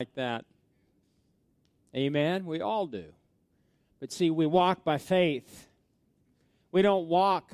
like 0.00 0.14
that. 0.14 0.44
Amen? 1.92 2.46
We 2.46 2.60
all 2.60 2.86
do. 2.86 3.06
But 3.98 4.12
see, 4.12 4.30
we 4.30 4.46
walk 4.46 4.84
by 4.84 4.96
faith. 4.96 5.66
We 6.70 6.82
don't 6.82 7.08
walk 7.08 7.50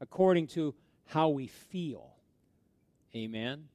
according 0.00 0.48
to 0.48 0.74
how 1.04 1.28
we 1.28 1.46
feel. 1.46 2.08
Amen? 3.14 3.68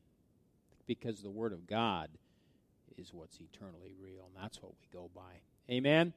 Because 0.87 1.21
the 1.21 1.29
Word 1.29 1.53
of 1.53 1.65
God 1.65 2.09
is 2.97 3.13
what's 3.13 3.39
eternally 3.39 3.95
real, 3.97 4.25
and 4.25 4.43
that's 4.43 4.61
what 4.61 4.73
we 4.73 4.87
go 4.91 5.09
by. 5.15 5.39
Amen? 5.69 6.11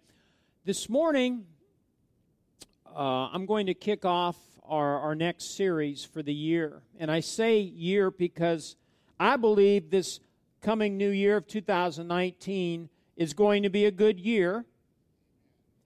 This 0.64 0.88
morning, 0.88 1.44
uh, 2.92 3.28
I'm 3.32 3.46
going 3.46 3.66
to 3.66 3.74
kick 3.74 4.04
off 4.04 4.36
our, 4.64 4.98
our 4.98 5.14
next 5.14 5.56
series 5.56 6.04
for 6.04 6.24
the 6.24 6.34
year. 6.34 6.82
And 6.98 7.08
I 7.08 7.20
say 7.20 7.60
year 7.60 8.10
because 8.10 8.74
I 9.20 9.36
believe 9.36 9.90
this 9.90 10.18
coming 10.64 10.96
new 10.96 11.10
year 11.10 11.36
of 11.36 11.46
2019 11.46 12.88
is 13.16 13.34
going 13.34 13.62
to 13.62 13.68
be 13.68 13.84
a 13.84 13.90
good 13.90 14.18
year. 14.18 14.64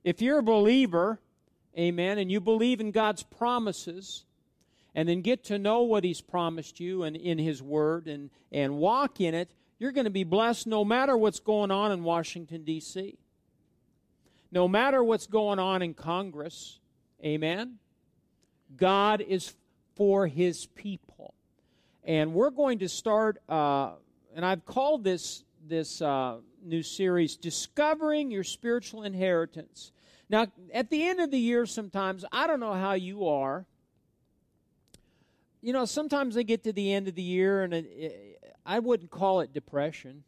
If 0.04 0.22
you're 0.22 0.38
a 0.38 0.42
believer, 0.42 1.18
amen, 1.76 2.18
and 2.18 2.30
you 2.30 2.40
believe 2.40 2.80
in 2.80 2.92
God's 2.92 3.24
promises, 3.24 4.24
and 4.94 5.08
then 5.08 5.20
get 5.20 5.42
to 5.46 5.58
know 5.58 5.82
what 5.82 6.04
He's 6.04 6.20
promised 6.20 6.78
you 6.78 7.02
and 7.02 7.16
in 7.16 7.38
His 7.38 7.60
Word 7.60 8.06
and, 8.06 8.30
and 8.52 8.76
walk 8.76 9.20
in 9.20 9.34
it, 9.34 9.50
you're 9.80 9.90
going 9.90 10.04
to 10.04 10.10
be 10.10 10.22
blessed 10.22 10.68
no 10.68 10.84
matter 10.84 11.16
what's 11.16 11.40
going 11.40 11.72
on 11.72 11.90
in 11.90 12.04
Washington, 12.04 12.62
D.C. 12.62 13.18
No 14.52 14.68
matter 14.68 15.02
what's 15.02 15.26
going 15.26 15.58
on 15.58 15.82
in 15.82 15.92
Congress, 15.92 16.78
amen. 17.24 17.78
God 18.76 19.22
is 19.22 19.54
for 19.96 20.28
His 20.28 20.66
people. 20.66 21.34
And 22.04 22.32
we're 22.32 22.50
going 22.50 22.78
to 22.78 22.88
start, 22.88 23.42
uh, 23.48 23.94
and 24.34 24.44
I've 24.44 24.64
called 24.64 25.04
this, 25.04 25.44
this 25.66 26.02
uh, 26.02 26.38
new 26.62 26.82
series, 26.82 27.36
Discovering 27.36 28.30
Your 28.30 28.44
Spiritual 28.44 29.02
Inheritance. 29.02 29.92
Now, 30.28 30.46
at 30.74 30.90
the 30.90 31.08
end 31.08 31.20
of 31.20 31.30
the 31.30 31.38
year, 31.38 31.64
sometimes, 31.66 32.24
I 32.30 32.46
don't 32.46 32.60
know 32.60 32.74
how 32.74 32.92
you 32.92 33.28
are. 33.28 33.64
You 35.62 35.72
know, 35.72 35.86
sometimes 35.86 36.36
I 36.36 36.42
get 36.42 36.64
to 36.64 36.72
the 36.72 36.92
end 36.92 37.08
of 37.08 37.14
the 37.14 37.22
year 37.22 37.62
and 37.64 37.74
it, 37.74 37.86
it, 37.86 38.54
I 38.64 38.78
wouldn't 38.78 39.10
call 39.10 39.40
it 39.40 39.52
depression. 39.52 40.22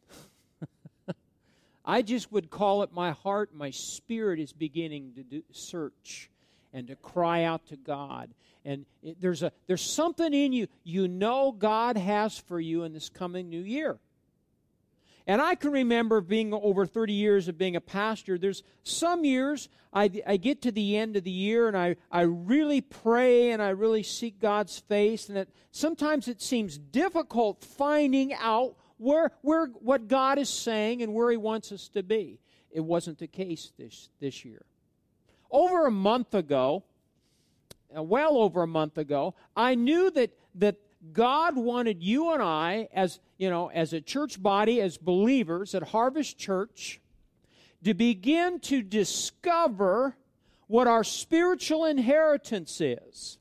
I 1.85 2.01
just 2.01 2.31
would 2.31 2.49
call 2.49 2.83
it 2.83 2.91
my 2.91 3.11
heart, 3.11 3.53
my 3.53 3.69
spirit 3.69 4.39
is 4.39 4.51
beginning 4.51 5.13
to 5.15 5.23
do, 5.23 5.43
search 5.51 6.30
and 6.73 6.87
to 6.87 6.95
cry 6.95 7.43
out 7.43 7.67
to 7.67 7.75
God. 7.75 8.33
And 8.63 8.85
it, 9.01 9.19
there's, 9.19 9.43
a, 9.43 9.51
there's 9.67 9.81
something 9.81 10.33
in 10.33 10.53
you 10.53 10.67
you 10.83 11.07
know 11.07 11.51
God 11.51 11.97
has 11.97 12.37
for 12.37 12.59
you 12.59 12.83
in 12.83 12.93
this 12.93 13.09
coming 13.09 13.49
new 13.49 13.61
year. 13.61 13.99
And 15.27 15.41
I 15.41 15.55
can 15.55 15.71
remember 15.71 16.19
being 16.21 16.53
over 16.53 16.85
30 16.85 17.13
years 17.13 17.47
of 17.47 17.57
being 17.57 17.75
a 17.75 17.81
pastor. 17.81 18.37
There's 18.37 18.63
some 18.83 19.23
years 19.23 19.69
I, 19.93 20.09
I 20.25 20.37
get 20.37 20.61
to 20.63 20.71
the 20.71 20.97
end 20.97 21.15
of 21.15 21.23
the 21.23 21.31
year 21.31 21.67
and 21.67 21.77
I, 21.77 21.97
I 22.11 22.21
really 22.21 22.81
pray 22.81 23.51
and 23.51 23.61
I 23.61 23.69
really 23.69 24.03
seek 24.03 24.39
God's 24.39 24.79
face. 24.79 25.29
And 25.29 25.37
it, 25.37 25.49
sometimes 25.71 26.27
it 26.27 26.41
seems 26.41 26.77
difficult 26.77 27.63
finding 27.63 28.33
out 28.33 28.75
where, 28.97 29.31
where, 29.41 29.67
what 29.67 30.07
God 30.07 30.37
is 30.37 30.49
saying 30.49 31.01
and 31.01 31.13
where 31.13 31.29
He 31.29 31.37
wants 31.37 31.71
us 31.71 31.87
to 31.89 32.03
be. 32.03 32.39
It 32.71 32.81
wasn't 32.81 33.19
the 33.19 33.27
case 33.27 33.71
this, 33.77 34.09
this 34.19 34.45
year. 34.45 34.63
Over 35.51 35.85
a 35.85 35.91
month 35.91 36.33
ago, 36.33 36.83
uh, 37.95 38.01
well 38.01 38.37
over 38.37 38.63
a 38.63 38.67
month 38.67 38.97
ago, 38.97 39.35
I 39.55 39.75
knew 39.75 40.09
that, 40.11 40.31
that 40.55 40.77
God 41.13 41.57
wanted 41.57 42.01
you 42.01 42.31
and 42.33 42.41
I, 42.41 42.87
as 42.93 43.19
you 43.37 43.49
know, 43.49 43.69
as 43.69 43.91
a 43.91 44.01
church 44.01 44.41
body, 44.41 44.79
as 44.81 44.97
believers 44.97 45.75
at 45.75 45.83
Harvest 45.83 46.37
Church, 46.37 47.01
to 47.83 47.93
begin 47.93 48.59
to 48.61 48.81
discover 48.81 50.15
what 50.67 50.87
our 50.87 51.03
spiritual 51.03 51.85
inheritance 51.85 52.79
is. 52.79 53.37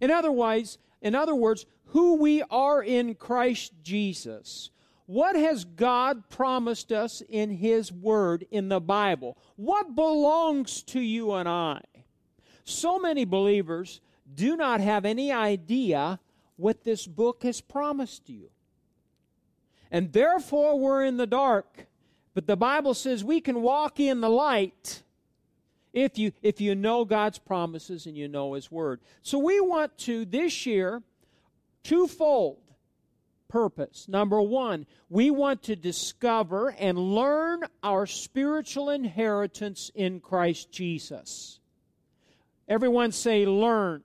In 0.00 0.10
other 0.10 0.32
words, 0.32 0.78
in 1.02 1.14
other 1.14 1.34
words, 1.34 1.66
who 1.86 2.14
we 2.14 2.42
are 2.50 2.82
in 2.82 3.14
Christ 3.14 3.72
Jesus. 3.82 4.70
What 5.06 5.36
has 5.36 5.64
God 5.64 6.30
promised 6.30 6.90
us 6.90 7.22
in 7.28 7.50
His 7.50 7.92
Word 7.92 8.46
in 8.50 8.68
the 8.68 8.80
Bible? 8.80 9.36
What 9.56 9.94
belongs 9.94 10.82
to 10.84 11.00
you 11.00 11.32
and 11.32 11.48
I? 11.48 11.80
So 12.64 12.98
many 12.98 13.26
believers 13.26 14.00
do 14.34 14.56
not 14.56 14.80
have 14.80 15.04
any 15.04 15.30
idea 15.30 16.18
what 16.56 16.84
this 16.84 17.06
book 17.06 17.42
has 17.42 17.60
promised 17.60 18.30
you. 18.30 18.48
And 19.90 20.12
therefore, 20.12 20.78
we're 20.78 21.04
in 21.04 21.18
the 21.18 21.26
dark. 21.26 21.86
But 22.32 22.46
the 22.46 22.56
Bible 22.56 22.94
says 22.94 23.22
we 23.22 23.40
can 23.40 23.62
walk 23.62 24.00
in 24.00 24.20
the 24.20 24.30
light 24.30 25.02
if 25.92 26.18
you, 26.18 26.32
if 26.42 26.60
you 26.60 26.74
know 26.74 27.04
God's 27.04 27.38
promises 27.38 28.06
and 28.06 28.16
you 28.16 28.26
know 28.26 28.54
His 28.54 28.72
Word. 28.72 29.00
So 29.22 29.38
we 29.38 29.60
want 29.60 29.96
to, 29.98 30.24
this 30.24 30.64
year, 30.64 31.02
twofold 31.82 32.63
purpose. 33.48 34.06
Number 34.08 34.40
one, 34.40 34.86
we 35.08 35.30
want 35.30 35.62
to 35.64 35.76
discover 35.76 36.70
and 36.70 36.98
learn 36.98 37.62
our 37.82 38.06
spiritual 38.06 38.90
inheritance 38.90 39.90
in 39.94 40.20
Christ 40.20 40.70
Jesus. 40.72 41.60
Everyone 42.68 43.12
say, 43.12 43.46
learn. 43.46 44.02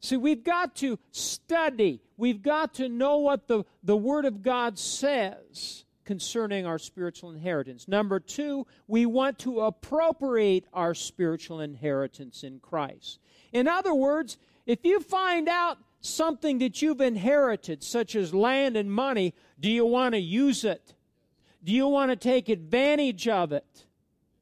See, 0.00 0.16
we've 0.16 0.44
got 0.44 0.76
to 0.76 0.98
study. 1.10 2.00
We've 2.16 2.42
got 2.42 2.74
to 2.74 2.88
know 2.88 3.18
what 3.18 3.48
the, 3.48 3.64
the 3.82 3.96
Word 3.96 4.24
of 4.24 4.42
God 4.42 4.78
says 4.78 5.84
concerning 6.04 6.66
our 6.66 6.78
spiritual 6.78 7.30
inheritance. 7.30 7.86
Number 7.86 8.18
two, 8.18 8.66
we 8.88 9.06
want 9.06 9.38
to 9.40 9.60
appropriate 9.60 10.64
our 10.72 10.94
spiritual 10.94 11.60
inheritance 11.60 12.42
in 12.42 12.58
Christ. 12.60 13.20
In 13.52 13.68
other 13.68 13.94
words, 13.94 14.38
if 14.66 14.84
you 14.84 15.00
find 15.00 15.48
out 15.48 15.78
something 16.00 16.58
that 16.58 16.80
you've 16.80 17.00
inherited, 17.00 17.82
such 17.82 18.16
as 18.16 18.34
land 18.34 18.76
and 18.76 18.90
money, 18.90 19.34
do 19.58 19.70
you 19.70 19.84
want 19.84 20.14
to 20.14 20.20
use 20.20 20.64
it? 20.64 20.94
Do 21.62 21.72
you 21.72 21.86
want 21.88 22.10
to 22.10 22.16
take 22.16 22.48
advantage 22.48 23.28
of 23.28 23.52
it? 23.52 23.84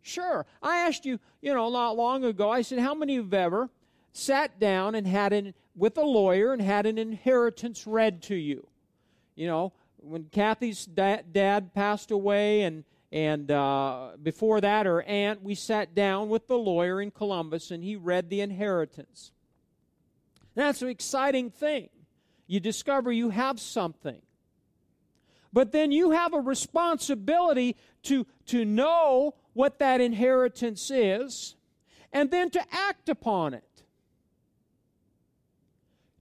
Sure. 0.03 0.47
I 0.63 0.79
asked 0.79 1.05
you, 1.05 1.19
you 1.43 1.53
know, 1.53 1.69
not 1.71 1.97
long 1.97 2.25
ago, 2.25 2.51
I 2.51 2.63
said, 2.63 2.79
how 2.79 2.95
many 2.95 3.17
of 3.17 3.17
you 3.17 3.23
have 3.25 3.35
ever 3.35 3.71
sat 4.13 4.59
down 4.59 4.95
and 4.95 5.07
had 5.07 5.33
an, 5.33 5.55
with 5.75 5.99
a 5.99 6.03
lawyer 6.03 6.53
and 6.53 6.63
had 6.63 6.87
an 6.87 6.97
inheritance 6.97 7.87
read 7.87 8.23
to 8.23 8.35
you? 8.35 8.67
You 9.35 9.49
know, 9.49 9.73
when 9.97 10.25
Kathy's 10.25 10.87
da- 10.87 11.23
dad 11.31 11.75
passed 11.75 12.11
away 12.11 12.63
and 12.63 12.85
and 13.11 13.51
uh, 13.51 14.11
before 14.23 14.61
that, 14.61 14.85
her 14.85 15.03
aunt, 15.03 15.43
we 15.43 15.55
sat 15.55 15.95
down 15.95 16.29
with 16.29 16.47
the 16.47 16.59
lawyer 16.59 17.01
in 17.01 17.11
Columbus 17.11 17.71
and 17.71 17.83
he 17.83 17.97
read 17.97 18.29
the 18.29 18.43
inheritance. 18.43 19.33
That's 20.59 20.83
an 20.83 20.89
exciting 20.89 21.51
thing. 21.53 21.89
You 22.49 22.59
discover 22.59 23.13
you 23.13 23.31
have 23.31 23.61
something. 23.61 24.21
But 25.53 25.71
then 25.71 25.93
you 25.93 26.11
have 26.11 26.35
a 26.35 26.41
responsibility 26.41 27.77
to, 28.03 28.27
to 28.47 28.65
know 28.65 29.37
what 29.53 29.79
that 29.79 30.01
inheritance 30.01 30.91
is 30.91 31.55
and 32.13 32.33
then 32.33 32.51
to 32.51 32.61
act 32.73 33.09
upon 33.09 33.55
it. 33.55 33.85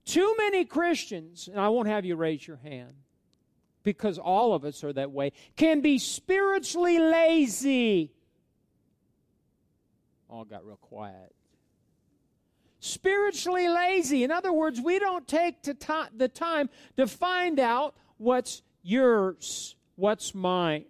Too 0.04 0.32
many 0.38 0.64
Christians, 0.64 1.48
and 1.48 1.60
I 1.60 1.68
won't 1.70 1.88
have 1.88 2.04
you 2.04 2.14
raise 2.14 2.46
your 2.46 2.58
hand 2.58 2.94
because 3.82 4.18
all 4.18 4.54
of 4.54 4.64
us 4.64 4.84
are 4.84 4.92
that 4.92 5.10
way, 5.10 5.32
can 5.56 5.80
be 5.80 5.98
spiritually 5.98 7.00
lazy. 7.00 8.12
All 10.30 10.44
got 10.44 10.64
real 10.64 10.76
quiet 10.76 11.34
spiritually 12.88 13.68
lazy. 13.68 14.24
In 14.24 14.30
other 14.30 14.52
words, 14.52 14.80
we 14.80 14.98
don't 14.98 15.26
take 15.26 15.62
to 15.62 15.76
the 16.16 16.28
time 16.28 16.70
to 16.96 17.06
find 17.06 17.60
out 17.60 17.94
what's 18.16 18.62
yours, 18.82 19.76
what's 19.96 20.34
mine. 20.34 20.84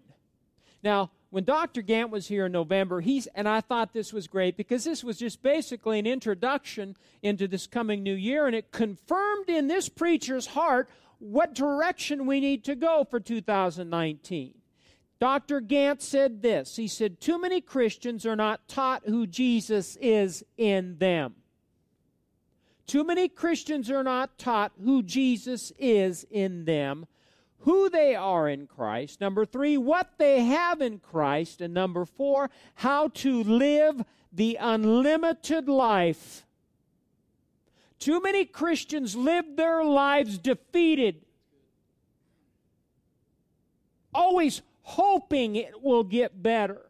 Now, 0.83 1.11
when 1.31 1.45
Dr. 1.45 1.83
Gant 1.83 2.11
was 2.11 2.29
here 2.29 2.47
in 2.47 2.53
November, 2.53 3.01
he's 3.01 3.27
and 3.35 3.47
I 3.47 3.61
thought 3.61 3.93
this 3.93 4.13
was 4.13 4.27
great 4.27 4.57
because 4.57 4.85
this 4.85 5.05
was 5.05 5.19
just 5.19 5.43
basically 5.43 5.99
an 5.99 6.07
introduction 6.07 6.97
into 7.23 7.47
this 7.47 7.67
coming 7.67 8.03
new 8.03 8.15
year, 8.15 8.47
and 8.47 8.57
it 8.57 8.73
confirmed 8.73 9.51
in 9.51 9.69
this 9.69 9.89
preacher's 9.91 10.47
heart 10.47 10.89
what 11.19 11.55
direction 11.55 12.27
we 12.27 12.41
need 12.41 12.65
to 12.65 12.75
go 12.75 13.05
for 13.11 13.21
2019. 13.21 14.55
Dr. 15.21 15.61
Gant 15.61 16.01
said 16.01 16.43
this. 16.43 16.77
He 16.77 16.87
said, 16.87 17.21
Too 17.21 17.41
many 17.41 17.61
Christians 17.61 18.25
are 18.25 18.37
not 18.37 18.69
taught 18.69 19.03
who 19.05 19.27
Jesus 19.27 19.97
is 20.01 20.45
in 20.57 20.97
them. 20.99 21.35
Too 22.89 23.05
many 23.05 23.29
Christians 23.29 23.89
are 23.89 24.03
not 24.03 24.37
taught 24.37 24.73
who 24.83 25.05
Jesus 25.05 25.73
is 25.79 26.27
in 26.29 26.65
them, 26.65 27.07
who 27.59 27.89
they 27.89 28.17
are 28.17 28.49
in 28.49 28.67
Christ. 28.67 29.21
Number 29.21 29.47
three, 29.47 29.79
what 29.79 30.11
they 30.19 30.43
have 30.45 30.81
in 30.81 30.99
Christ. 30.99 31.61
And 31.61 31.73
number 31.73 32.05
four, 32.05 32.51
how 32.75 33.09
to 33.09 33.45
live 33.45 34.03
the 34.33 34.59
unlimited 34.61 35.69
life. 35.69 36.45
Too 38.01 38.21
many 38.21 38.45
Christians 38.45 39.15
live 39.15 39.57
their 39.57 39.85
lives 39.85 40.39
defeated. 40.39 41.25
always 44.19 44.63
hoping 44.83 45.57
it 45.57 45.83
will 45.83 46.05
get 46.05 46.43
better. 46.43 46.88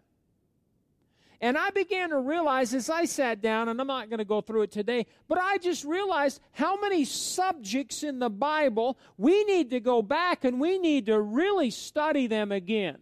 And 1.41 1.57
I 1.57 1.71
began 1.71 2.11
to 2.11 2.19
realize 2.19 2.75
as 2.75 2.91
I 2.91 3.05
sat 3.05 3.41
down, 3.41 3.69
and 3.69 3.81
I'm 3.81 3.87
not 3.87 4.11
going 4.11 4.19
to 4.19 4.25
go 4.25 4.41
through 4.41 4.63
it 4.63 4.73
today, 4.73 5.07
but 5.29 5.39
I 5.39 5.59
just 5.59 5.85
realized 5.85 6.41
how 6.51 6.81
many 6.81 7.05
subjects 7.05 8.03
in 8.03 8.19
the 8.19 8.31
Bible 8.31 8.99
we 9.17 9.45
need 9.45 9.71
to 9.71 9.79
go 9.79 10.03
back 10.03 10.45
and 10.45 10.61
we 10.61 10.79
need 10.79 11.07
to 11.07 11.21
really 11.21 11.71
study 11.71 12.27
them 12.27 12.51
again. 12.51 12.99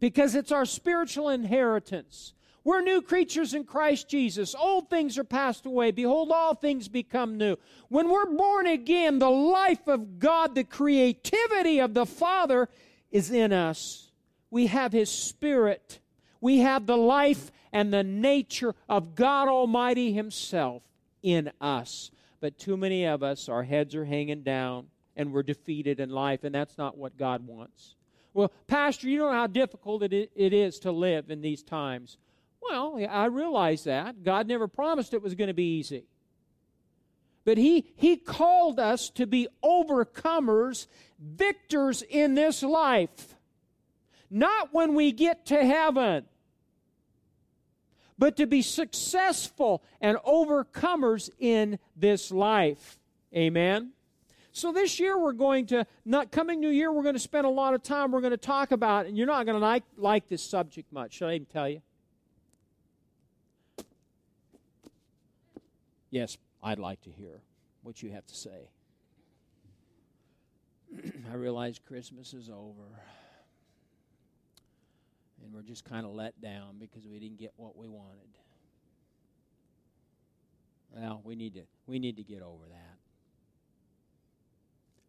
Because 0.00 0.34
it's 0.34 0.52
our 0.52 0.64
spiritual 0.64 1.28
inheritance. 1.28 2.32
We're 2.64 2.80
new 2.80 3.02
creatures 3.02 3.52
in 3.52 3.64
Christ 3.64 4.08
Jesus. 4.08 4.54
Old 4.54 4.88
things 4.88 5.18
are 5.18 5.24
passed 5.24 5.66
away. 5.66 5.90
Behold, 5.90 6.32
all 6.32 6.54
things 6.54 6.88
become 6.88 7.36
new. 7.36 7.56
When 7.90 8.08
we're 8.08 8.24
born 8.24 8.66
again, 8.66 9.18
the 9.18 9.30
life 9.30 9.86
of 9.86 10.18
God, 10.18 10.54
the 10.54 10.64
creativity 10.64 11.78
of 11.78 11.92
the 11.92 12.06
Father 12.06 12.70
is 13.10 13.30
in 13.30 13.52
us. 13.52 14.10
We 14.50 14.68
have 14.68 14.92
His 14.92 15.10
Spirit 15.10 16.00
we 16.44 16.58
have 16.58 16.84
the 16.84 16.94
life 16.94 17.50
and 17.72 17.90
the 17.90 18.04
nature 18.04 18.74
of 18.86 19.14
God 19.14 19.48
Almighty 19.48 20.12
Himself 20.12 20.82
in 21.22 21.50
us. 21.58 22.10
But 22.38 22.58
too 22.58 22.76
many 22.76 23.06
of 23.06 23.22
us, 23.22 23.48
our 23.48 23.62
heads 23.62 23.94
are 23.94 24.04
hanging 24.04 24.42
down 24.42 24.88
and 25.16 25.32
we're 25.32 25.42
defeated 25.42 26.00
in 26.00 26.10
life, 26.10 26.44
and 26.44 26.54
that's 26.54 26.76
not 26.76 26.98
what 26.98 27.16
God 27.16 27.46
wants. 27.46 27.94
Well, 28.34 28.52
Pastor, 28.66 29.08
you 29.08 29.20
know 29.20 29.32
how 29.32 29.46
difficult 29.46 30.02
it 30.02 30.30
is 30.36 30.80
to 30.80 30.92
live 30.92 31.30
in 31.30 31.40
these 31.40 31.62
times. 31.62 32.18
Well, 32.60 33.02
I 33.08 33.24
realize 33.24 33.84
that. 33.84 34.22
God 34.22 34.46
never 34.46 34.68
promised 34.68 35.14
it 35.14 35.22
was 35.22 35.34
going 35.34 35.48
to 35.48 35.54
be 35.54 35.78
easy. 35.78 36.04
But 37.46 37.56
he, 37.56 37.86
he 37.96 38.18
called 38.18 38.78
us 38.78 39.08
to 39.10 39.26
be 39.26 39.48
overcomers, 39.64 40.88
victors 41.18 42.02
in 42.02 42.34
this 42.34 42.62
life. 42.62 43.34
Not 44.28 44.74
when 44.74 44.94
we 44.94 45.10
get 45.10 45.46
to 45.46 45.64
heaven 45.64 46.26
but 48.18 48.36
to 48.36 48.46
be 48.46 48.62
successful 48.62 49.82
and 50.00 50.16
overcomers 50.18 51.30
in 51.38 51.78
this 51.96 52.30
life. 52.30 52.98
Amen. 53.34 53.92
So 54.52 54.70
this 54.70 55.00
year 55.00 55.18
we're 55.18 55.32
going 55.32 55.66
to 55.66 55.84
not 56.04 56.30
coming 56.30 56.60
new 56.60 56.68
year 56.68 56.92
we're 56.92 57.02
going 57.02 57.16
to 57.16 57.20
spend 57.20 57.44
a 57.44 57.50
lot 57.50 57.74
of 57.74 57.82
time 57.82 58.12
we're 58.12 58.20
going 58.20 58.30
to 58.30 58.36
talk 58.36 58.70
about 58.70 59.06
and 59.06 59.18
you're 59.18 59.26
not 59.26 59.46
going 59.46 59.58
to 59.58 59.64
like 59.64 59.82
like 59.96 60.28
this 60.28 60.44
subject 60.44 60.92
much. 60.92 61.14
Should 61.14 61.28
I 61.28 61.34
even 61.34 61.46
tell 61.46 61.68
you? 61.68 61.82
Yes, 66.10 66.38
I'd 66.62 66.78
like 66.78 67.00
to 67.02 67.10
hear 67.10 67.42
what 67.82 68.00
you 68.00 68.12
have 68.12 68.24
to 68.26 68.34
say. 68.36 68.70
I 71.32 71.34
realize 71.34 71.80
Christmas 71.84 72.32
is 72.32 72.48
over 72.48 73.00
and 75.44 75.52
we're 75.52 75.62
just 75.62 75.84
kind 75.84 76.06
of 76.06 76.12
let 76.12 76.40
down 76.40 76.76
because 76.80 77.06
we 77.06 77.18
didn't 77.18 77.38
get 77.38 77.52
what 77.56 77.76
we 77.76 77.86
wanted. 77.86 78.38
Well, 80.90 81.20
we 81.24 81.34
need 81.36 81.54
to 81.54 81.62
we 81.86 81.98
need 81.98 82.16
to 82.16 82.22
get 82.22 82.42
over 82.42 82.64
that. 82.68 82.98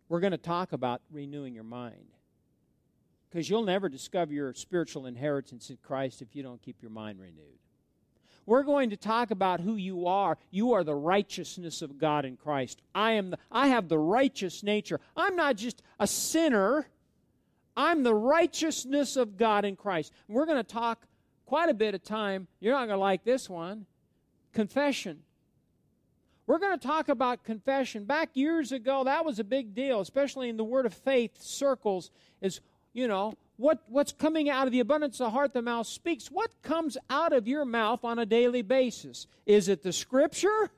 We're 0.10 0.20
going 0.20 0.32
to 0.32 0.38
talk 0.38 0.74
about 0.74 1.02
renewing 1.12 1.56
your 1.56 1.64
mind. 1.64 2.08
Because 3.30 3.50
you'll 3.50 3.64
never 3.64 3.90
discover 3.90 4.34
your 4.34 4.54
spiritual 4.54 5.08
inheritance 5.08 5.70
in 5.70 5.78
Christ 5.84 6.22
if 6.22 6.36
you 6.36 6.44
don't 6.44 6.62
keep 6.62 6.82
your 6.82 6.92
mind 6.92 7.20
renewed. 7.20 7.60
We're 8.46 8.64
going 8.64 8.92
to 8.92 8.98
talk 8.98 9.32
about 9.32 9.60
who 9.60 9.76
you 9.76 10.06
are. 10.06 10.38
You 10.52 10.74
are 10.74 10.84
the 10.84 10.96
righteousness 10.96 11.82
of 11.82 11.98
God 11.98 12.26
in 12.26 12.38
Christ. 12.38 12.82
I 12.94 13.14
am 13.14 13.32
the, 13.32 13.40
I 13.52 13.70
have 13.70 13.90
the 13.90 13.98
righteous 13.98 14.62
nature. 14.62 15.00
I'm 15.18 15.36
not 15.36 15.56
just 15.58 15.82
a 16.00 16.06
sinner. 16.06 16.88
I'm 17.76 18.04
the 18.04 18.16
righteousness 18.16 19.16
of 19.16 19.38
God 19.38 19.66
in 19.66 19.76
Christ. 19.76 20.12
We're 20.28 20.46
going 20.46 20.58
to 20.58 20.64
talk 20.64 21.06
quite 21.46 21.70
a 21.70 21.74
bit 21.74 21.96
of 21.96 22.04
time. 22.04 22.48
You're 22.60 22.74
not 22.74 22.88
going 22.88 22.98
to 22.98 23.02
like 23.02 23.24
this 23.24 23.50
one. 23.50 23.86
Confession. 24.54 25.20
We're 26.48 26.60
going 26.60 26.78
to 26.78 26.88
talk 26.88 27.10
about 27.10 27.44
confession. 27.44 28.06
Back 28.06 28.30
years 28.34 28.72
ago, 28.72 29.04
that 29.04 29.26
was 29.26 29.40
a 29.40 29.44
big 29.44 29.74
deal, 29.74 30.00
especially 30.00 30.50
in 30.50 30.58
the 30.58 30.64
Word 30.64 30.86
of 30.86 30.94
Faith 30.94 31.42
circles, 31.42 32.12
is, 32.40 32.62
you 32.94 33.08
know, 33.08 33.34
what, 33.58 33.84
what's 33.88 34.12
coming 34.12 34.50
out 34.50 34.68
of 34.68 34.72
the 34.72 34.80
abundance 34.80 35.20
of 35.20 35.26
the 35.26 35.32
heart, 35.32 35.54
the 35.54 35.62
mouth 35.62 35.88
speaks. 35.88 36.28
What 36.28 36.52
comes 36.62 36.98
out 37.10 37.34
of 37.34 37.48
your 37.48 37.66
mouth 37.66 38.04
on 38.04 38.20
a 38.20 38.26
daily 38.26 38.62
basis? 38.62 39.28
Is 39.46 39.70
it 39.70 39.82
the 39.82 39.94
Scripture? 39.94 40.70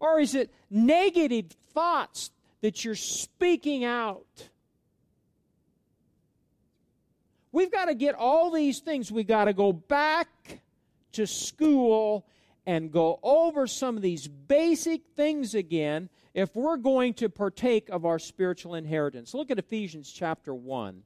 Or 0.00 0.18
is 0.20 0.34
it 0.34 0.52
negative 0.70 1.52
thoughts 1.72 2.30
that 2.60 2.84
you're 2.84 2.94
speaking 2.94 3.84
out? 3.84 4.48
We've 7.56 7.72
got 7.72 7.86
to 7.86 7.94
get 7.94 8.14
all 8.14 8.50
these 8.50 8.80
things. 8.80 9.10
We've 9.10 9.26
got 9.26 9.46
to 9.46 9.54
go 9.54 9.72
back 9.72 10.28
to 11.12 11.26
school 11.26 12.26
and 12.66 12.92
go 12.92 13.18
over 13.22 13.66
some 13.66 13.96
of 13.96 14.02
these 14.02 14.28
basic 14.28 15.06
things 15.16 15.54
again 15.54 16.10
if 16.34 16.54
we're 16.54 16.76
going 16.76 17.14
to 17.14 17.30
partake 17.30 17.88
of 17.88 18.04
our 18.04 18.18
spiritual 18.18 18.74
inheritance. 18.74 19.32
Look 19.32 19.50
at 19.50 19.58
Ephesians 19.58 20.12
chapter 20.12 20.52
1. 20.52 21.02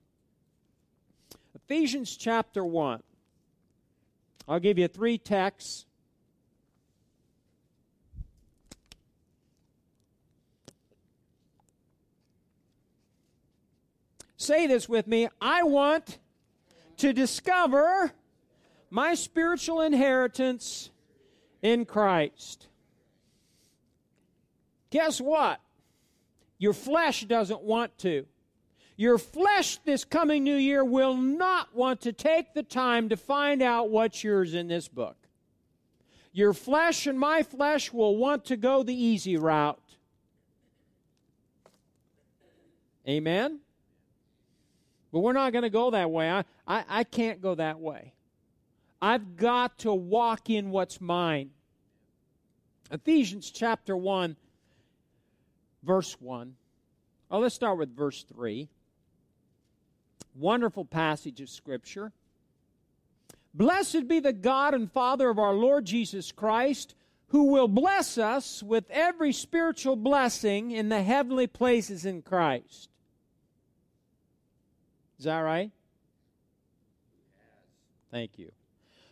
Ephesians 1.55 2.17
chapter 2.17 2.65
1. 2.65 3.01
I'll 4.49 4.59
give 4.59 4.77
you 4.77 4.89
three 4.89 5.19
texts. 5.19 5.87
Say 14.37 14.67
this 14.67 14.89
with 14.89 15.07
me. 15.07 15.29
I 15.41 15.63
want 15.63 16.19
to 17.01 17.13
discover 17.13 18.13
my 18.91 19.15
spiritual 19.15 19.81
inheritance 19.81 20.91
in 21.63 21.85
Christ. 21.85 22.69
Guess 24.91 25.21
what? 25.21 25.61
Your 26.59 26.73
flesh 26.73 27.25
doesn't 27.25 27.63
want 27.63 27.97
to. 27.99 28.27
Your 28.97 29.17
flesh 29.17 29.79
this 29.85 30.05
coming 30.05 30.45
new 30.45 30.57
year 30.57 30.85
will 30.85 31.17
not 31.17 31.75
want 31.75 32.03
to 32.03 32.13
take 32.13 32.53
the 32.53 32.63
time 32.63 33.09
to 33.09 33.17
find 33.17 33.63
out 33.63 33.89
what's 33.89 34.23
yours 34.23 34.53
in 34.53 34.69
this 34.69 34.89
book. 34.89 35.17
Your 36.33 36.53
flesh 36.53 37.07
and 37.07 37.19
my 37.19 37.43
flesh 37.43 37.93
will 37.93 38.17
want 38.17 38.45
to 38.47 38.57
go 38.57 38.83
the 38.83 38.95
easy 38.95 39.39
route. 39.39 39.97
Amen? 43.09 43.61
But 45.13 45.21
we're 45.21 45.33
not 45.33 45.53
going 45.53 45.63
to 45.63 45.71
go 45.71 45.91
that 45.91 46.11
way. 46.11 46.31
I, 46.31 46.45
I, 46.67 46.85
I 46.89 47.05
can't 47.05 47.43
go 47.43 47.55
that 47.57 47.81
way. 47.81 48.13
I've 49.03 49.37
got 49.37 49.79
to 49.81 49.93
walk 49.93 50.51
in 50.51 50.71
what's 50.71 51.01
mine. 51.01 51.51
Ephesians 52.91 53.51
chapter 53.51 53.97
1, 53.97 54.37
verse 55.83 56.17
1. 56.21 56.55
Oh, 57.31 57.39
let's 57.39 57.55
start 57.55 57.79
with 57.79 57.97
verse 57.97 58.25
3. 58.35 58.69
Wonderful 60.37 60.85
passage 60.85 61.41
of 61.41 61.49
Scripture. 61.49 62.13
Blessed 63.55 64.07
be 64.07 64.21
the 64.21 64.33
God 64.33 64.75
and 64.75 64.91
Father 64.91 65.29
of 65.29 65.39
our 65.39 65.55
Lord 65.55 65.85
Jesus 65.85 66.31
Christ, 66.31 66.95
who 67.29 67.45
will 67.45 67.69
bless 67.69 68.19
us 68.19 68.63
with 68.63 68.85
every 68.91 69.33
spiritual 69.33 69.97
blessing 69.97 70.71
in 70.71 70.89
the 70.89 71.03
heavenly 71.03 71.47
places 71.47 72.05
in 72.05 72.23
Christ 72.23 72.90
is 75.21 75.25
that 75.25 75.41
right? 75.41 75.71
Thank 78.11 78.39
you. 78.39 78.51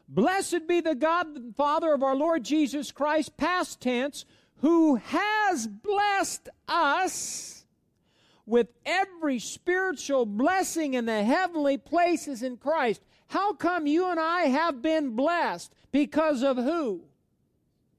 Blessed 0.08 0.66
be 0.66 0.80
the 0.80 0.94
God 0.94 1.26
and 1.36 1.54
Father 1.54 1.92
of 1.92 2.02
our 2.02 2.16
Lord 2.16 2.44
Jesus 2.44 2.90
Christ, 2.90 3.36
past 3.36 3.82
tense, 3.82 4.24
who 4.62 4.94
has 4.96 5.66
blessed 5.66 6.48
us 6.66 7.66
with 8.46 8.68
every 8.86 9.38
spiritual 9.38 10.24
blessing 10.24 10.94
in 10.94 11.04
the 11.04 11.22
heavenly 11.24 11.76
places 11.76 12.42
in 12.42 12.56
Christ. 12.56 13.02
How 13.26 13.52
come 13.52 13.86
you 13.86 14.10
and 14.10 14.18
I 14.18 14.44
have 14.44 14.80
been 14.80 15.14
blessed? 15.14 15.74
Because 15.92 16.42
of 16.42 16.56
who? 16.56 17.02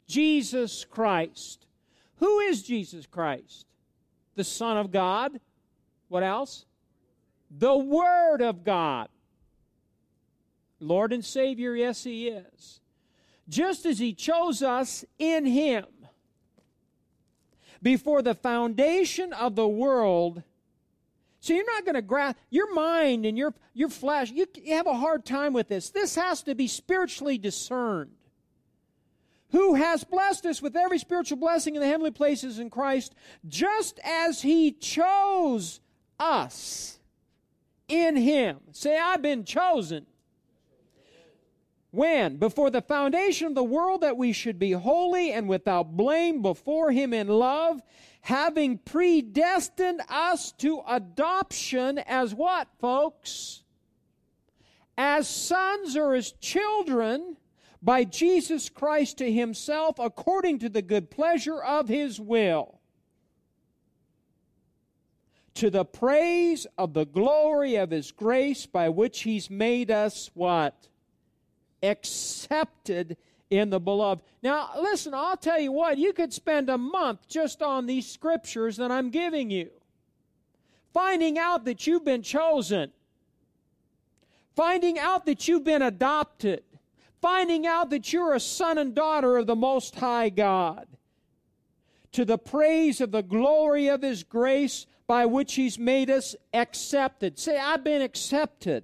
Jesus 0.08 0.84
Christ. 0.84 1.68
Who 2.16 2.40
is 2.40 2.64
Jesus 2.64 3.06
Christ? 3.06 3.68
The 4.34 4.44
Son 4.44 4.78
of 4.78 4.92
God. 4.92 5.40
What 6.08 6.24
else? 6.24 6.66
The 7.50 7.76
Word 7.76 8.42
of 8.42 8.64
God. 8.64 9.10
Lord 10.80 11.12
and 11.12 11.24
Savior, 11.26 11.76
yes, 11.76 12.04
He 12.04 12.28
is. 12.28 12.80
Just 13.48 13.86
as 13.86 14.00
He 14.00 14.14
chose 14.14 14.62
us 14.62 15.04
in 15.18 15.46
Him 15.46 15.86
before 17.82 18.22
the 18.22 18.36
foundation 18.36 19.34
of 19.34 19.56
the 19.56 19.68
world. 19.68 20.44
So 21.42 21.54
you're 21.54 21.66
not 21.66 21.86
going 21.86 21.96
to 21.96 22.02
grasp 22.02 22.38
your 22.50 22.74
mind 22.74 23.26
and 23.26 23.38
your 23.38 23.54
your 23.74 23.90
flesh. 23.90 24.32
You, 24.32 24.46
you 24.62 24.76
have 24.76 24.88
a 24.88 24.94
hard 24.94 25.26
time 25.26 25.54
with 25.54 25.70
this. 25.70 25.90
This 25.90 26.16
has 26.16 26.44
to 26.44 26.56
be 26.56 26.68
spiritually 26.68 27.38
discerned. 27.38 28.12
Who 29.52 29.74
has 29.76 30.04
blessed 30.04 30.46
us 30.46 30.62
with 30.62 30.76
every 30.76 31.00
spiritual 31.00 31.38
blessing 31.38 31.76
in 31.76 31.82
the 31.82 31.88
heavenly 31.88 32.12
places 32.12 32.60
in 32.60 32.70
Christ, 32.70 33.16
just 33.48 34.00
as 34.04 34.42
He 34.42 34.72
chose 34.74 35.80
us 36.20 36.99
in 37.90 38.16
Him. 38.16 38.60
Say, 38.72 38.98
I've 38.98 39.22
been 39.22 39.44
chosen. 39.44 40.06
When? 41.92 42.38
Before 42.38 42.70
the 42.70 42.82
foundation 42.82 43.48
of 43.48 43.56
the 43.56 43.64
world, 43.64 44.02
that 44.02 44.16
we 44.16 44.32
should 44.32 44.60
be 44.60 44.72
holy 44.72 45.32
and 45.32 45.50
without 45.50 45.98
blame 45.98 46.42
before 46.42 46.92
Him 46.92 47.14
in 47.14 47.28
love, 47.28 47.82
having 48.22 48.78
predestined 48.78 50.02
us 50.08 50.52
to 50.54 50.84
adoption 50.88 51.98
as 52.00 52.34
what, 52.34 52.68
folks? 52.80 53.64
As 54.98 55.28
sons 55.28 55.96
or 55.96 56.14
as 56.14 56.32
children 56.34 57.38
by 57.82 58.04
Jesus 58.04 58.70
Christ 58.70 59.18
to 59.18 59.32
Himself, 59.32 59.98
according 59.98 60.60
to 60.60 60.70
the 60.70 60.84
good 60.84 61.10
pleasure 61.10 61.62
of 61.62 61.88
His 61.88 62.20
will 62.20 62.79
to 65.60 65.70
the 65.70 65.84
praise 65.84 66.66
of 66.78 66.94
the 66.94 67.04
glory 67.04 67.76
of 67.76 67.92
his 67.92 68.14
grace 68.14 68.66
by 68.66 68.88
which 68.88 69.24
he's 69.24 69.50
made 69.50 69.92
us 69.92 70.32
what? 70.34 70.88
Accepted 71.84 73.18
in 73.50 73.70
the 73.70 73.80
beloved. 73.80 74.24
Now, 74.42 74.70
listen, 74.80 75.14
I'll 75.14 75.36
tell 75.36 75.60
you 75.60 75.74
what, 75.74 75.98
you 75.98 76.14
could 76.14 76.32
spend 76.32 76.70
a 76.70 76.78
month 76.78 77.28
just 77.28 77.62
on 77.62 77.88
these 77.88 78.10
scriptures 78.10 78.78
that 78.78 78.90
I'm 78.90 79.10
giving 79.10 79.50
you, 79.50 79.70
finding 80.94 81.38
out 81.38 81.66
that 81.66 81.86
you've 81.86 82.06
been 82.06 82.24
chosen, 82.24 82.94
finding 84.56 84.98
out 84.98 85.26
that 85.26 85.46
you've 85.50 85.66
been 85.66 85.82
adopted, 85.82 86.64
finding 87.22 87.68
out 87.68 87.90
that 87.90 88.14
you're 88.14 88.34
a 88.34 88.40
son 88.40 88.78
and 88.78 88.96
daughter 88.96 89.36
of 89.36 89.46
the 89.46 89.58
Most 89.58 89.96
High 89.96 90.30
God. 90.30 90.88
To 92.14 92.24
the 92.24 92.38
praise 92.38 93.02
of 93.02 93.12
the 93.12 93.22
glory 93.22 93.90
of 93.90 94.02
His 94.02 94.24
grace 94.24 94.86
by 95.10 95.26
which 95.26 95.56
He's 95.56 95.80
made 95.80 96.12
us 96.12 96.36
accepted. 96.54 97.40
Say, 97.40 97.58
I've 97.58 97.84
been 97.84 98.04
accepted 98.04 98.84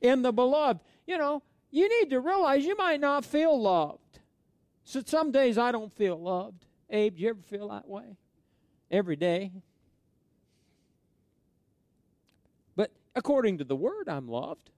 in 0.00 0.22
the 0.22 0.32
beloved. 0.32 0.80
You 1.06 1.18
know, 1.18 1.44
you 1.70 1.88
need 1.88 2.10
to 2.10 2.18
realize 2.18 2.64
you 2.64 2.76
might 2.76 3.00
not 3.00 3.24
feel 3.24 3.62
loved. 3.62 4.18
So 4.82 5.02
some 5.06 5.30
days 5.30 5.58
I 5.58 5.70
don't 5.70 5.92
feel 5.92 6.20
loved. 6.20 6.66
Abe, 6.90 7.14
do 7.14 7.22
you 7.22 7.28
ever 7.28 7.42
feel 7.42 7.68
that 7.68 7.86
way? 7.86 8.16
Every 8.90 9.14
day. 9.14 9.52
But 12.74 12.90
according 13.14 13.58
to 13.58 13.64
the 13.64 13.76
Word, 13.76 14.08
I'm 14.08 14.26
loved. 14.26 14.68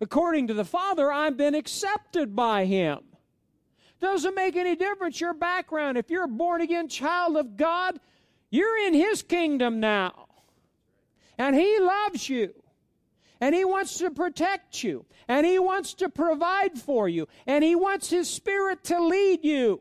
According 0.00 0.48
to 0.48 0.54
the 0.54 0.64
Father, 0.64 1.12
I've 1.12 1.36
been 1.36 1.54
accepted 1.54 2.34
by 2.34 2.64
Him. 2.64 2.98
Doesn't 4.00 4.34
make 4.34 4.56
any 4.56 4.74
difference 4.74 5.20
your 5.20 5.32
background. 5.32 5.96
If 5.96 6.10
you're 6.10 6.24
a 6.24 6.28
born 6.28 6.60
again 6.60 6.88
child 6.88 7.36
of 7.36 7.56
God, 7.56 8.00
you're 8.50 8.86
in 8.86 8.94
His 8.94 9.22
kingdom 9.22 9.80
now. 9.80 10.26
And 11.38 11.54
He 11.54 11.78
loves 11.78 12.28
you. 12.28 12.54
And 13.40 13.54
He 13.54 13.64
wants 13.64 13.98
to 13.98 14.10
protect 14.10 14.82
you. 14.82 15.04
And 15.28 15.44
He 15.44 15.58
wants 15.58 15.94
to 15.94 16.08
provide 16.08 16.78
for 16.78 17.08
you. 17.08 17.28
And 17.46 17.62
He 17.62 17.74
wants 17.74 18.08
His 18.08 18.30
Spirit 18.30 18.84
to 18.84 19.00
lead 19.00 19.44
you. 19.44 19.80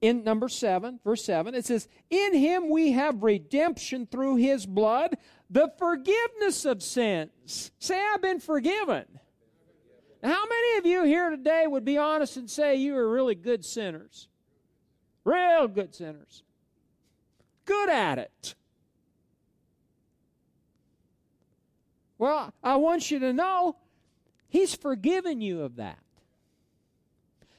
In 0.00 0.24
number 0.24 0.48
7, 0.48 0.98
verse 1.04 1.22
7, 1.24 1.54
it 1.54 1.66
says, 1.66 1.86
In 2.08 2.34
Him 2.34 2.70
we 2.70 2.92
have 2.92 3.22
redemption 3.22 4.06
through 4.06 4.36
His 4.36 4.64
blood, 4.64 5.18
the 5.50 5.70
forgiveness 5.78 6.64
of 6.64 6.82
sins. 6.82 7.70
Say, 7.78 8.00
I've 8.00 8.22
been 8.22 8.40
forgiven. 8.40 9.04
Now, 10.22 10.30
how 10.30 10.46
many 10.46 10.78
of 10.78 10.86
you 10.86 11.04
here 11.04 11.28
today 11.28 11.66
would 11.66 11.84
be 11.84 11.98
honest 11.98 12.38
and 12.38 12.48
say 12.48 12.76
you 12.76 12.96
are 12.96 13.10
really 13.10 13.34
good 13.34 13.64
sinners? 13.64 14.29
Real 15.24 15.68
good 15.68 15.94
sinners. 15.94 16.42
Good 17.64 17.90
at 17.90 18.18
it. 18.18 18.54
Well, 22.18 22.52
I 22.62 22.76
want 22.76 23.10
you 23.10 23.18
to 23.20 23.32
know 23.32 23.76
He's 24.48 24.74
forgiven 24.74 25.40
you 25.40 25.62
of 25.62 25.76
that. 25.76 25.98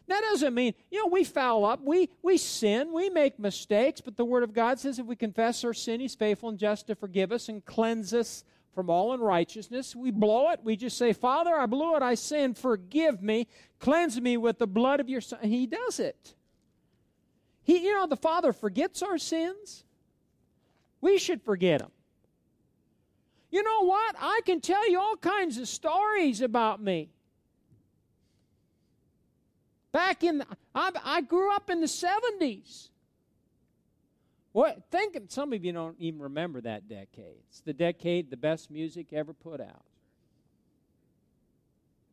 That 0.08 0.22
doesn't 0.30 0.54
mean, 0.54 0.74
you 0.92 1.00
know, 1.00 1.08
we 1.08 1.24
foul 1.24 1.64
up, 1.64 1.80
we, 1.82 2.10
we 2.22 2.38
sin, 2.38 2.92
we 2.92 3.10
make 3.10 3.40
mistakes, 3.40 4.02
but 4.02 4.18
the 4.18 4.26
Word 4.26 4.44
of 4.44 4.54
God 4.54 4.78
says 4.78 5.00
if 5.00 5.06
we 5.06 5.16
confess 5.16 5.64
our 5.64 5.74
sin, 5.74 6.02
He's 6.02 6.16
faithful 6.16 6.50
and 6.50 6.60
just 6.60 6.88
to 6.88 6.96
forgive 6.96 7.32
us 7.32 7.48
and 7.48 7.66
cleanse 7.66 8.14
us 8.14 8.44
from 8.76 8.90
all 8.90 9.14
unrighteousness. 9.14 9.96
We 9.96 10.12
blow 10.12 10.50
it. 10.52 10.60
We 10.64 10.76
just 10.76 10.98
say, 10.98 11.14
Father, 11.14 11.56
I 11.56 11.66
blew 11.66 11.96
it. 11.96 12.02
I 12.02 12.16
sin. 12.16 12.54
Forgive 12.54 13.22
me. 13.22 13.48
Cleanse 13.80 14.20
me 14.20 14.38
with 14.38 14.60
the 14.60 14.68
blood 14.68 15.00
of 15.00 15.10
your 15.10 15.22
Son. 15.22 15.40
He 15.44 15.66
does 15.66 16.00
it. 16.00 16.36
He, 17.64 17.86
you 17.86 17.94
know, 17.94 18.08
the 18.08 18.16
Father 18.16 18.54
forgets 18.54 19.02
our 19.02 19.18
sins. 19.18 19.84
We 21.00 21.18
should 21.18 21.42
forget 21.42 21.80
them. 21.80 21.92
You 23.52 23.64
know 23.64 23.86
what? 23.86 24.16
I 24.20 24.42
can 24.46 24.62
tell 24.62 24.90
you 24.90 25.00
all 25.00 25.18
kinds 25.18 25.58
of 25.58 25.68
stories 25.68 26.42
about 26.42 26.82
me. 26.82 27.10
Back 29.92 30.24
in, 30.24 30.40
the, 30.40 30.46
I, 30.74 30.92
I 31.04 31.22
grew 31.22 31.54
up 31.54 31.70
in 31.70 31.82
the 31.82 31.88
70s. 31.88 32.90
What? 34.54 34.84
Think 34.90 35.18
some 35.28 35.54
of 35.54 35.64
you 35.66 35.74
don't 35.74 35.98
even 36.00 36.22
remember 36.22 36.62
that 36.62 36.88
decade. 36.88 37.44
It's 37.50 37.62
the 37.62 37.74
decade 37.74 38.30
the 38.30 38.38
best 38.38 38.72
music 38.72 39.12
ever 39.12 39.34
put 39.34 39.60
out. 39.60 39.84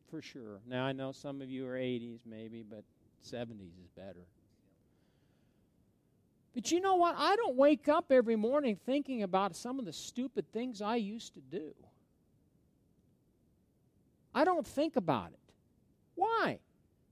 For 0.09 0.21
sure. 0.21 0.59
Now 0.67 0.85
I 0.85 0.91
know 0.91 1.11
some 1.11 1.41
of 1.41 1.49
you 1.49 1.67
are 1.67 1.75
80s 1.75 2.19
maybe, 2.25 2.63
but 2.67 2.83
70s 3.25 3.79
is 3.81 3.89
better. 3.95 4.25
But 6.53 6.71
you 6.71 6.81
know 6.81 6.95
what? 6.95 7.15
I 7.17 7.35
don't 7.35 7.55
wake 7.55 7.87
up 7.87 8.11
every 8.11 8.35
morning 8.35 8.77
thinking 8.85 9.23
about 9.23 9.55
some 9.55 9.79
of 9.79 9.85
the 9.85 9.93
stupid 9.93 10.51
things 10.51 10.81
I 10.81 10.95
used 10.95 11.33
to 11.35 11.41
do. 11.41 11.73
I 14.33 14.43
don't 14.43 14.65
think 14.65 14.95
about 14.95 15.31
it. 15.31 15.53
Why? 16.15 16.59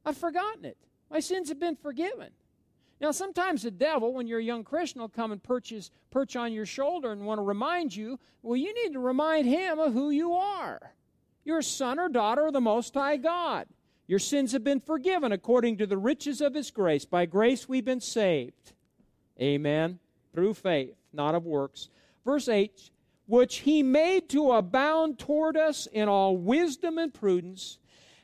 I've 0.06 0.17
forgotten 0.17 0.65
it. 0.65 0.77
My 1.10 1.20
sins 1.20 1.50
have 1.50 1.60
been 1.60 1.75
forgiven. 1.75 2.29
Now, 3.00 3.12
sometimes 3.12 3.62
the 3.62 3.72
devil, 3.72 4.13
when 4.13 4.27
you're 4.27 4.39
a 4.39 4.44
young 4.44 4.63
Christian, 4.63 5.01
will 5.01 5.10
come 5.10 5.32
and 5.32 5.41
perch 5.41 6.36
on 6.36 6.51
your 6.51 6.65
shoulder 6.65 7.12
and 7.12 7.25
want 7.25 7.38
to 7.38 7.44
remind 7.44 7.96
you, 7.96 8.20
well, 8.41 8.58
you 8.58 8.74
need 8.74 8.94
to 8.94 9.00
remind 9.00 9.48
him 9.48 9.79
of 9.79 9.94
who 9.94 10.10
you 10.10 10.34
are. 10.34 10.94
You're 11.46 11.60
a 11.60 11.63
son 11.63 12.00
or 12.00 12.10
daughter 12.10 12.48
of 12.48 12.53
the 12.53 12.62
Most 12.62 12.94
High 12.96 13.17
God. 13.17 13.67
Your 14.08 14.20
sins 14.20 14.51
have 14.53 14.63
been 14.63 14.79
forgiven 14.79 15.32
according 15.32 15.77
to 15.77 15.86
the 15.86 15.98
riches 15.98 16.41
of 16.41 16.56
His 16.56 16.72
grace. 16.72 17.06
By 17.06 17.25
grace 17.25 17.70
we've 17.70 17.86
been 17.86 18.01
saved. 18.01 18.74
Amen. 19.41 20.00
Through 20.34 20.56
faith, 20.56 20.96
not 21.13 21.36
of 21.36 21.46
works. 21.46 21.89
Verse 22.25 22.48
8 22.48 22.91
which 23.27 23.58
he 23.58 23.84
made 23.84 24.29
to 24.29 24.53
abound 24.53 25.20
toward 25.20 25.58
us 25.58 25.86
in 25.88 26.08
all 26.08 26.36
wisdom 26.38 26.98
and 26.98 27.13
prudence, 27.13 27.77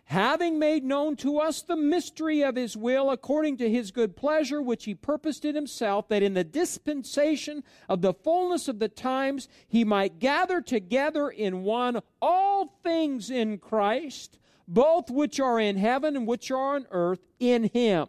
having 0.06 0.58
made 0.58 0.84
known 0.84 1.16
to 1.18 1.40
us 1.40 1.62
the 1.62 1.76
mystery 1.76 2.42
of 2.42 2.56
his 2.56 2.76
will 2.76 3.12
according 3.12 3.58
to 3.58 3.70
his 3.70 3.92
good 3.92 4.16
pleasure, 4.16 4.62
which 4.62 4.86
he 4.86 4.96
purposed 4.96 5.44
in 5.44 5.56
himself, 5.56 6.08
that 6.08 6.24
in 6.24 6.34
the 6.34 6.44
dispensation 6.44 7.64
of 7.90 8.02
the 8.02 8.14
fullness 8.14 8.68
of 8.68 8.80
the 8.80 8.88
times 8.88 9.50
he 9.68 9.84
might 9.84 10.20
gather 10.20 10.62
together 10.62 11.30
in 11.30 11.64
one 11.64 12.00
all 12.22 12.80
things 12.82 13.30
in 13.30 13.58
Christ, 13.58 14.40
both 14.68 15.10
which 15.10 15.40
are 15.40 15.60
in 15.60 15.76
heaven 15.76 16.16
and 16.16 16.26
which 16.26 16.50
are 16.50 16.76
on 16.76 16.88
earth, 16.92 17.20
in 17.40 17.66
him 17.66 18.08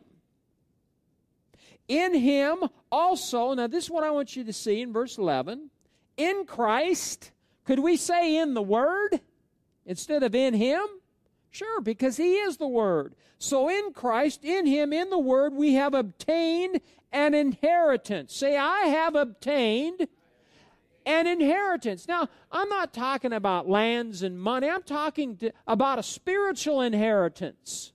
in 1.89 2.15
him 2.15 2.65
also, 2.91 3.55
now 3.55 3.67
this 3.67 3.85
is 3.85 3.91
what 3.91 4.05
I 4.05 4.11
want 4.11 4.37
you 4.37 4.45
to 4.45 4.53
see 4.53 4.81
in 4.81 4.93
verse 4.93 5.19
11. 5.19 5.71
In 6.17 6.45
Christ, 6.47 7.33
could 7.65 7.81
we 7.81 7.97
say 7.97 8.37
in 8.37 8.55
the 8.55 8.63
Word 8.63 9.21
instead 9.85 10.23
of 10.23 10.35
in 10.35 10.55
him? 10.55 10.85
Sure, 11.51 11.81
because 11.81 12.17
he 12.17 12.35
is 12.35 12.57
the 12.57 12.69
Word. 12.69 13.15
So 13.39 13.69
in 13.69 13.93
Christ, 13.93 14.45
in 14.45 14.67
him, 14.67 14.93
in 14.93 15.11
the 15.11 15.19
Word, 15.19 15.55
we 15.55 15.75
have 15.75 15.95
obtained 15.95 16.81
an 17.13 17.35
inheritance. 17.35 18.35
Say, 18.35 18.57
I 18.57 18.87
have 18.87 19.15
obtained 19.15 20.09
an 21.07 21.27
inheritance. 21.27 22.09
Now, 22.09 22.29
I'm 22.51 22.69
not 22.69 22.93
talking 22.93 23.33
about 23.33 23.69
lands 23.69 24.23
and 24.23 24.39
money, 24.39 24.69
I'm 24.69 24.83
talking 24.83 25.37
to, 25.39 25.53
about 25.67 25.99
a 25.99 26.03
spiritual 26.03 26.81
inheritance. 26.81 27.93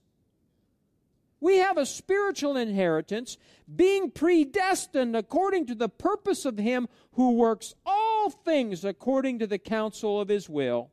We 1.40 1.56
have 1.56 1.78
a 1.78 1.86
spiritual 1.86 2.56
inheritance, 2.56 3.38
being 3.76 4.10
predestined 4.10 5.16
according 5.16 5.66
to 5.66 5.74
the 5.74 5.88
purpose 5.88 6.44
of 6.44 6.58
Him 6.58 6.88
who 7.12 7.32
works 7.32 7.74
all 7.86 8.30
things 8.30 8.84
according 8.84 9.38
to 9.38 9.46
the 9.46 9.58
counsel 9.58 10.20
of 10.20 10.28
His 10.28 10.48
will, 10.48 10.90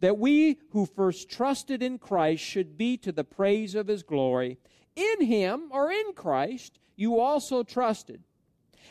that 0.00 0.18
we 0.18 0.58
who 0.70 0.86
first 0.86 1.28
trusted 1.28 1.82
in 1.82 1.98
Christ 1.98 2.42
should 2.42 2.76
be 2.78 2.96
to 2.98 3.12
the 3.12 3.24
praise 3.24 3.74
of 3.74 3.88
His 3.88 4.02
glory. 4.02 4.58
In 4.94 5.26
Him, 5.26 5.68
or 5.70 5.90
in 5.90 6.12
Christ, 6.14 6.78
you 6.96 7.20
also 7.20 7.62
trusted. 7.62 8.22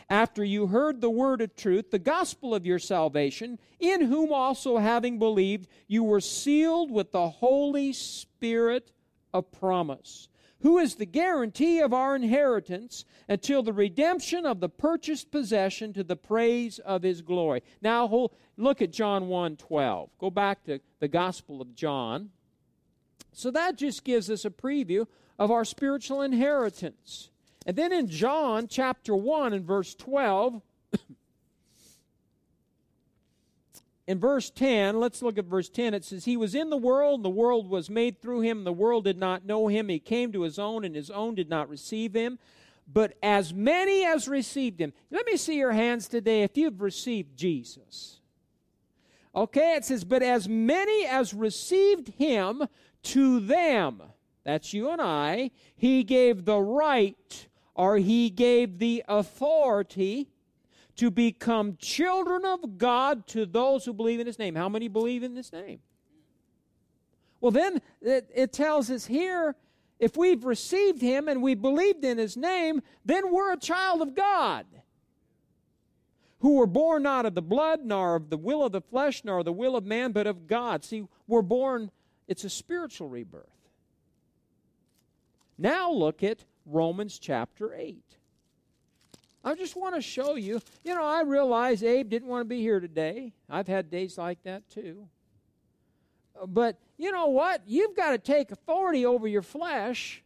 After 0.08 0.44
you 0.44 0.68
heard 0.68 1.02
the 1.02 1.10
word 1.10 1.42
of 1.42 1.56
truth, 1.56 1.90
the 1.90 1.98
gospel 1.98 2.54
of 2.54 2.66
your 2.66 2.78
salvation, 2.78 3.58
in 3.80 4.02
whom 4.02 4.32
also 4.32 4.78
having 4.78 5.18
believed, 5.18 5.68
you 5.88 6.04
were 6.04 6.22
sealed 6.22 6.92
with 6.92 7.12
the 7.12 7.30
Holy 7.30 7.92
Spirit 7.92 8.92
of 9.34 9.52
promise 9.52 10.28
who 10.62 10.78
is 10.78 10.96
the 10.96 11.06
guarantee 11.06 11.80
of 11.80 11.94
our 11.94 12.16
inheritance 12.16 13.06
until 13.28 13.62
the 13.62 13.74
redemption 13.74 14.46
of 14.46 14.60
the 14.60 14.70
purchased 14.70 15.32
possession 15.32 15.94
to 15.94 16.04
the 16.04 16.16
praise 16.16 16.80
of 16.80 17.04
his 17.04 17.22
glory. 17.22 17.62
Now 17.82 18.30
look 18.58 18.82
at 18.82 18.92
John 18.92 19.28
1 19.28 19.58
12. 19.58 20.10
Go 20.20 20.30
back 20.30 20.64
to 20.66 20.80
the 21.00 21.08
Gospel 21.08 21.62
of 21.62 21.76
John. 21.76 22.30
So 23.34 23.52
that 23.52 23.78
just 23.78 24.04
gives 24.04 24.30
us 24.30 24.46
a 24.46 24.50
preview 24.50 25.08
of 25.38 25.52
our 25.52 25.66
spiritual 25.66 26.22
inheritance. 26.22 27.30
And 27.66 27.76
then 27.76 27.92
in 27.92 28.08
John 28.08 28.68
chapter 28.68 29.16
1 29.16 29.54
and 29.54 29.66
verse 29.66 29.94
12, 29.96 30.62
in 34.08 34.20
verse 34.20 34.50
10, 34.52 35.00
let's 35.00 35.22
look 35.22 35.38
at 35.38 35.46
verse 35.46 35.70
10. 35.70 35.94
It 35.94 36.06
says, 36.06 36.26
He 36.26 36.38
was 36.38 36.54
in 36.54 36.70
the 36.70 36.78
world, 36.78 37.20
and 37.20 37.26
the 37.26 37.30
world 37.30 37.70
was 37.70 37.90
made 37.90 38.22
through 38.22 38.42
him. 38.42 38.64
The 38.64 38.74
world 38.74 39.06
did 39.06 39.18
not 39.18 39.46
know 39.46 39.68
him. 39.68 39.90
He 39.90 40.00
came 40.00 40.32
to 40.32 40.44
his 40.44 40.60
own, 40.60 40.86
and 40.86 40.96
his 40.96 41.10
own 41.10 41.36
did 41.36 41.50
not 41.50 41.70
receive 41.70 42.14
him. 42.14 42.38
But 42.88 43.18
as 43.24 43.52
many 43.52 44.06
as 44.06 44.28
received 44.28 44.80
him, 44.80 44.94
let 45.10 45.26
me 45.26 45.38
see 45.38 45.58
your 45.58 45.72
hands 45.72 46.08
today 46.08 46.44
if 46.44 46.56
you've 46.56 46.82
received 46.82 47.36
Jesus. 47.36 48.20
Okay, 49.36 49.76
it 49.76 49.86
says, 49.86 50.04
But 50.04 50.22
as 50.22 50.48
many 50.48 51.06
as 51.08 51.34
received 51.34 52.10
him, 52.10 52.68
to 53.06 53.40
them, 53.40 54.02
that's 54.44 54.74
you 54.74 54.90
and 54.90 55.02
I, 55.02 55.52
he 55.76 56.04
gave 56.04 56.46
the 56.46 56.60
right 56.60 57.48
or 57.76 57.98
he 57.98 58.30
gave 58.30 58.80
the 58.80 59.04
authority 59.08 60.30
to 60.98 61.12
become 61.12 61.78
children 61.78 62.46
of 62.46 62.78
God 62.78 63.28
to 63.28 63.46
those 63.46 63.86
who 63.86 63.94
believe 63.94 64.20
in 64.20 64.28
His 64.28 64.40
name. 64.40 64.56
How 64.56 64.70
many 64.70 64.88
believe 64.88 65.24
in 65.24 65.36
His 65.36 65.52
name? 65.52 65.80
Well, 67.42 67.52
then 67.52 67.82
it, 68.02 68.30
it, 68.34 68.54
tells 68.54 68.90
us 68.90 69.06
here 69.06 69.56
if 70.00 70.18
we've 70.18 70.46
received 70.46 71.02
Him 71.02 71.28
and 71.28 71.42
we 71.42 71.54
believed 71.54 72.04
in 72.04 72.18
His 72.18 72.38
name, 72.38 72.82
then 73.04 73.32
we're 73.32 73.54
a 73.54 73.60
child 73.60 74.02
of 74.02 74.16
God. 74.16 74.66
Who 76.40 76.56
were 76.56 76.68
born 76.68 77.04
not 77.04 77.26
of 77.26 77.36
the 77.36 77.42
blood, 77.42 77.82
nor 77.84 78.16
of 78.16 78.30
the 78.30 78.38
will 78.38 78.64
of 78.64 78.72
the 78.72 78.82
flesh, 78.82 79.24
nor 79.24 79.40
of 79.40 79.46
the 79.46 79.54
will 79.54 79.76
of 79.76 79.86
man, 79.86 80.12
but 80.12 80.28
of 80.28 80.48
God. 80.48 80.84
See, 80.84 81.06
we're 81.28 81.42
born, 81.42 81.92
it's 82.28 82.44
a 82.44 82.50
spiritual 82.50 83.10
rebirth. 83.10 83.50
Now 85.58 85.92
look 85.92 86.24
at 86.24 86.46
Romans 86.66 87.20
chapter 87.20 87.74
8. 87.74 88.04
I 89.46 89.54
just 89.54 89.76
want 89.76 89.94
to 89.94 90.02
show 90.02 90.36
you. 90.36 90.60
You 90.84 90.96
know, 90.96 91.06
I 91.06 91.22
realize 91.22 91.84
Abe 91.84 92.10
didn't 92.10 92.28
want 92.28 92.42
to 92.42 92.50
be 92.50 92.62
here 92.62 92.80
today. 92.80 93.32
I've 93.48 93.68
had 93.68 93.92
days 93.92 94.18
like 94.18 94.42
that 94.44 94.68
too. 94.70 95.08
But 96.48 96.80
you 96.98 97.12
know 97.12 97.28
what? 97.28 97.62
You've 97.68 97.96
got 97.96 98.12
to 98.12 98.18
take 98.18 98.52
authority 98.52 99.06
over 99.06 99.28
your 99.28 99.44
flesh. 99.44 100.24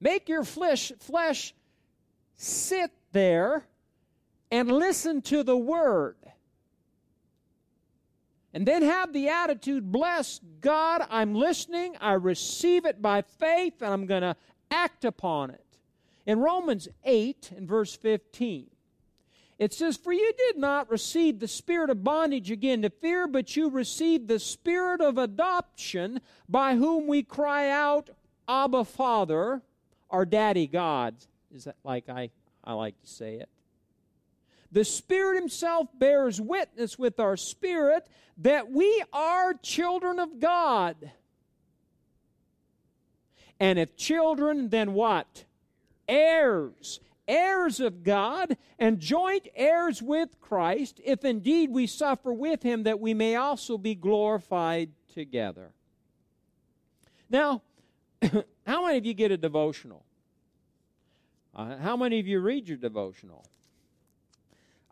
Make 0.00 0.30
your 0.30 0.44
flesh, 0.44 0.92
flesh 0.98 1.54
sit 2.36 2.90
there 3.12 3.66
and 4.50 4.72
listen 4.72 5.20
to 5.22 5.42
the 5.42 5.56
word. 5.56 6.16
And 8.54 8.66
then 8.66 8.82
have 8.82 9.12
the 9.12 9.28
attitude, 9.28 9.90
bless 9.90 10.40
God, 10.60 11.04
I'm 11.10 11.34
listening, 11.34 11.96
I 12.00 12.12
receive 12.12 12.86
it 12.86 13.02
by 13.02 13.22
faith, 13.22 13.82
and 13.82 13.92
I'm 13.92 14.06
going 14.06 14.22
to 14.22 14.36
act 14.70 15.04
upon 15.04 15.50
it. 15.50 15.63
In 16.26 16.40
Romans 16.40 16.88
8 17.04 17.52
and 17.56 17.68
verse 17.68 17.94
15, 17.94 18.68
it 19.58 19.72
says, 19.72 19.96
For 19.96 20.12
you 20.12 20.32
did 20.36 20.56
not 20.56 20.90
receive 20.90 21.38
the 21.38 21.48
spirit 21.48 21.90
of 21.90 22.02
bondage 22.02 22.50
again 22.50 22.82
to 22.82 22.90
fear, 22.90 23.26
but 23.28 23.56
you 23.56 23.70
received 23.70 24.26
the 24.26 24.38
spirit 24.38 25.00
of 25.00 25.18
adoption, 25.18 26.20
by 26.48 26.76
whom 26.76 27.06
we 27.06 27.22
cry 27.22 27.70
out, 27.70 28.10
Abba, 28.48 28.84
Father, 28.84 29.62
our 30.10 30.24
Daddy 30.24 30.66
God. 30.66 31.14
Is 31.54 31.64
that 31.64 31.76
like 31.84 32.08
I, 32.08 32.30
I 32.64 32.72
like 32.72 33.00
to 33.00 33.06
say 33.06 33.36
it? 33.36 33.48
The 34.72 34.84
Spirit 34.84 35.36
Himself 35.38 35.88
bears 35.96 36.40
witness 36.40 36.98
with 36.98 37.20
our 37.20 37.36
spirit 37.36 38.08
that 38.38 38.72
we 38.72 39.04
are 39.12 39.54
children 39.54 40.18
of 40.18 40.40
God. 40.40 41.12
And 43.60 43.78
if 43.78 43.96
children, 43.96 44.70
then 44.70 44.94
what? 44.94 45.44
Heirs, 46.08 47.00
heirs 47.26 47.80
of 47.80 48.02
God, 48.02 48.56
and 48.78 49.00
joint 49.00 49.48
heirs 49.54 50.02
with 50.02 50.40
Christ, 50.40 51.00
if 51.04 51.24
indeed 51.24 51.70
we 51.70 51.86
suffer 51.86 52.32
with 52.32 52.62
him, 52.62 52.84
that 52.84 53.00
we 53.00 53.14
may 53.14 53.36
also 53.36 53.78
be 53.78 53.94
glorified 53.94 54.90
together. 55.12 55.70
Now, 57.30 57.62
how 58.66 58.84
many 58.86 58.98
of 58.98 59.06
you 59.06 59.14
get 59.14 59.30
a 59.30 59.36
devotional? 59.36 60.04
Uh, 61.54 61.76
how 61.78 61.96
many 61.96 62.18
of 62.18 62.26
you 62.26 62.40
read 62.40 62.68
your 62.68 62.78
devotional? 62.78 63.44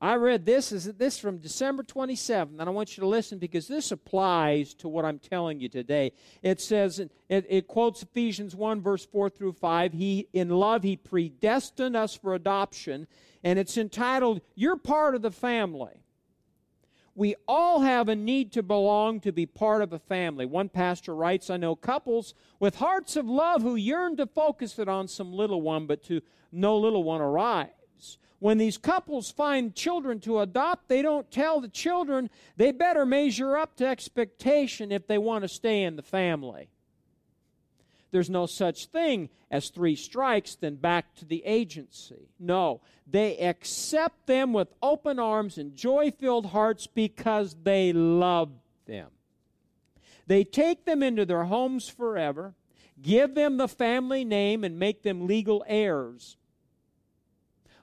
I 0.02 0.16
read 0.16 0.44
this 0.44 0.72
is 0.72 0.86
this 0.94 1.16
from 1.16 1.38
December 1.38 1.84
27th, 1.84 2.58
and 2.58 2.62
I 2.62 2.70
want 2.70 2.96
you 2.96 3.02
to 3.02 3.06
listen 3.06 3.38
because 3.38 3.68
this 3.68 3.92
applies 3.92 4.74
to 4.74 4.88
what 4.88 5.04
I'm 5.04 5.20
telling 5.20 5.60
you 5.60 5.68
today. 5.68 6.10
It 6.42 6.60
says 6.60 6.98
it, 6.98 7.12
it 7.28 7.68
quotes 7.68 8.02
Ephesians 8.02 8.56
1 8.56 8.82
verse 8.82 9.06
4 9.06 9.30
through 9.30 9.52
5. 9.52 9.92
He 9.92 10.26
in 10.32 10.48
love 10.48 10.82
he 10.82 10.96
predestined 10.96 11.96
us 11.96 12.16
for 12.16 12.34
adoption, 12.34 13.06
and 13.44 13.60
it's 13.60 13.78
entitled 13.78 14.40
"You're 14.56 14.76
part 14.76 15.14
of 15.14 15.22
the 15.22 15.30
family." 15.30 16.02
We 17.14 17.36
all 17.46 17.82
have 17.82 18.08
a 18.08 18.16
need 18.16 18.52
to 18.54 18.62
belong 18.64 19.20
to 19.20 19.30
be 19.30 19.46
part 19.46 19.82
of 19.82 19.92
a 19.92 19.98
family. 20.00 20.46
One 20.46 20.70
pastor 20.70 21.14
writes, 21.14 21.50
I 21.50 21.58
know 21.58 21.76
couples 21.76 22.32
with 22.58 22.76
hearts 22.76 23.16
of 23.16 23.28
love 23.28 23.60
who 23.60 23.76
yearn 23.76 24.16
to 24.16 24.26
focus 24.26 24.78
it 24.78 24.88
on 24.88 25.08
some 25.08 25.30
little 25.30 25.60
one, 25.60 25.86
but 25.86 26.02
to 26.04 26.22
no 26.50 26.78
little 26.78 27.04
one 27.04 27.20
when 28.42 28.58
these 28.58 28.76
couples 28.76 29.30
find 29.30 29.72
children 29.72 30.18
to 30.18 30.40
adopt, 30.40 30.88
they 30.88 31.00
don't 31.00 31.30
tell 31.30 31.60
the 31.60 31.68
children 31.68 32.28
they 32.56 32.72
better 32.72 33.06
measure 33.06 33.56
up 33.56 33.76
to 33.76 33.86
expectation 33.86 34.90
if 34.90 35.06
they 35.06 35.16
want 35.16 35.42
to 35.42 35.48
stay 35.48 35.84
in 35.84 35.94
the 35.94 36.02
family. 36.02 36.68
There's 38.10 38.28
no 38.28 38.46
such 38.46 38.86
thing 38.86 39.30
as 39.48 39.68
three 39.68 39.94
strikes, 39.94 40.56
then 40.56 40.74
back 40.74 41.14
to 41.16 41.24
the 41.24 41.44
agency. 41.46 42.30
No, 42.40 42.80
they 43.06 43.38
accept 43.38 44.26
them 44.26 44.52
with 44.52 44.74
open 44.82 45.20
arms 45.20 45.56
and 45.56 45.76
joy 45.76 46.10
filled 46.10 46.46
hearts 46.46 46.88
because 46.88 47.54
they 47.62 47.92
love 47.92 48.50
them. 48.86 49.10
They 50.26 50.42
take 50.42 50.84
them 50.84 51.00
into 51.00 51.24
their 51.24 51.44
homes 51.44 51.88
forever, 51.88 52.54
give 53.00 53.36
them 53.36 53.56
the 53.56 53.68
family 53.68 54.24
name, 54.24 54.64
and 54.64 54.80
make 54.80 55.04
them 55.04 55.28
legal 55.28 55.64
heirs 55.68 56.36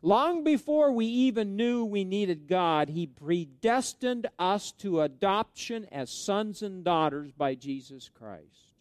Long 0.02 0.46
before 0.46 0.92
we 0.94 1.06
even 1.06 1.58
knew 1.58 1.84
we 1.84 2.06
needed 2.06 2.48
God, 2.48 2.90
He 2.90 3.06
predestined 3.06 4.28
us 4.40 4.72
to 4.74 5.02
adoption 5.02 5.86
as 5.92 6.10
sons 6.10 6.62
and 6.62 6.84
daughters 6.84 7.32
by 7.32 7.56
Jesus 7.56 8.10
Christ. 8.14 8.74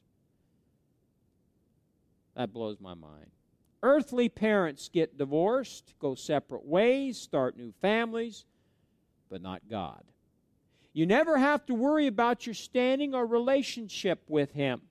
That 2.36 2.52
blows 2.52 2.80
my 2.80 2.94
mind. 2.94 3.30
Earthly 3.82 4.28
parents 4.28 4.88
get 4.88 5.18
divorced, 5.18 5.94
go 5.98 6.14
separate 6.14 6.64
ways, 6.64 7.18
start 7.18 7.56
new 7.56 7.72
families, 7.80 8.44
but 9.28 9.42
not 9.42 9.62
God. 9.68 10.04
You 10.92 11.04
never 11.06 11.38
have 11.38 11.66
to 11.66 11.74
worry 11.74 12.06
about 12.06 12.46
your 12.46 12.54
standing 12.54 13.14
or 13.14 13.26
relationship 13.26 14.22
with 14.28 14.52
Him 14.52 14.82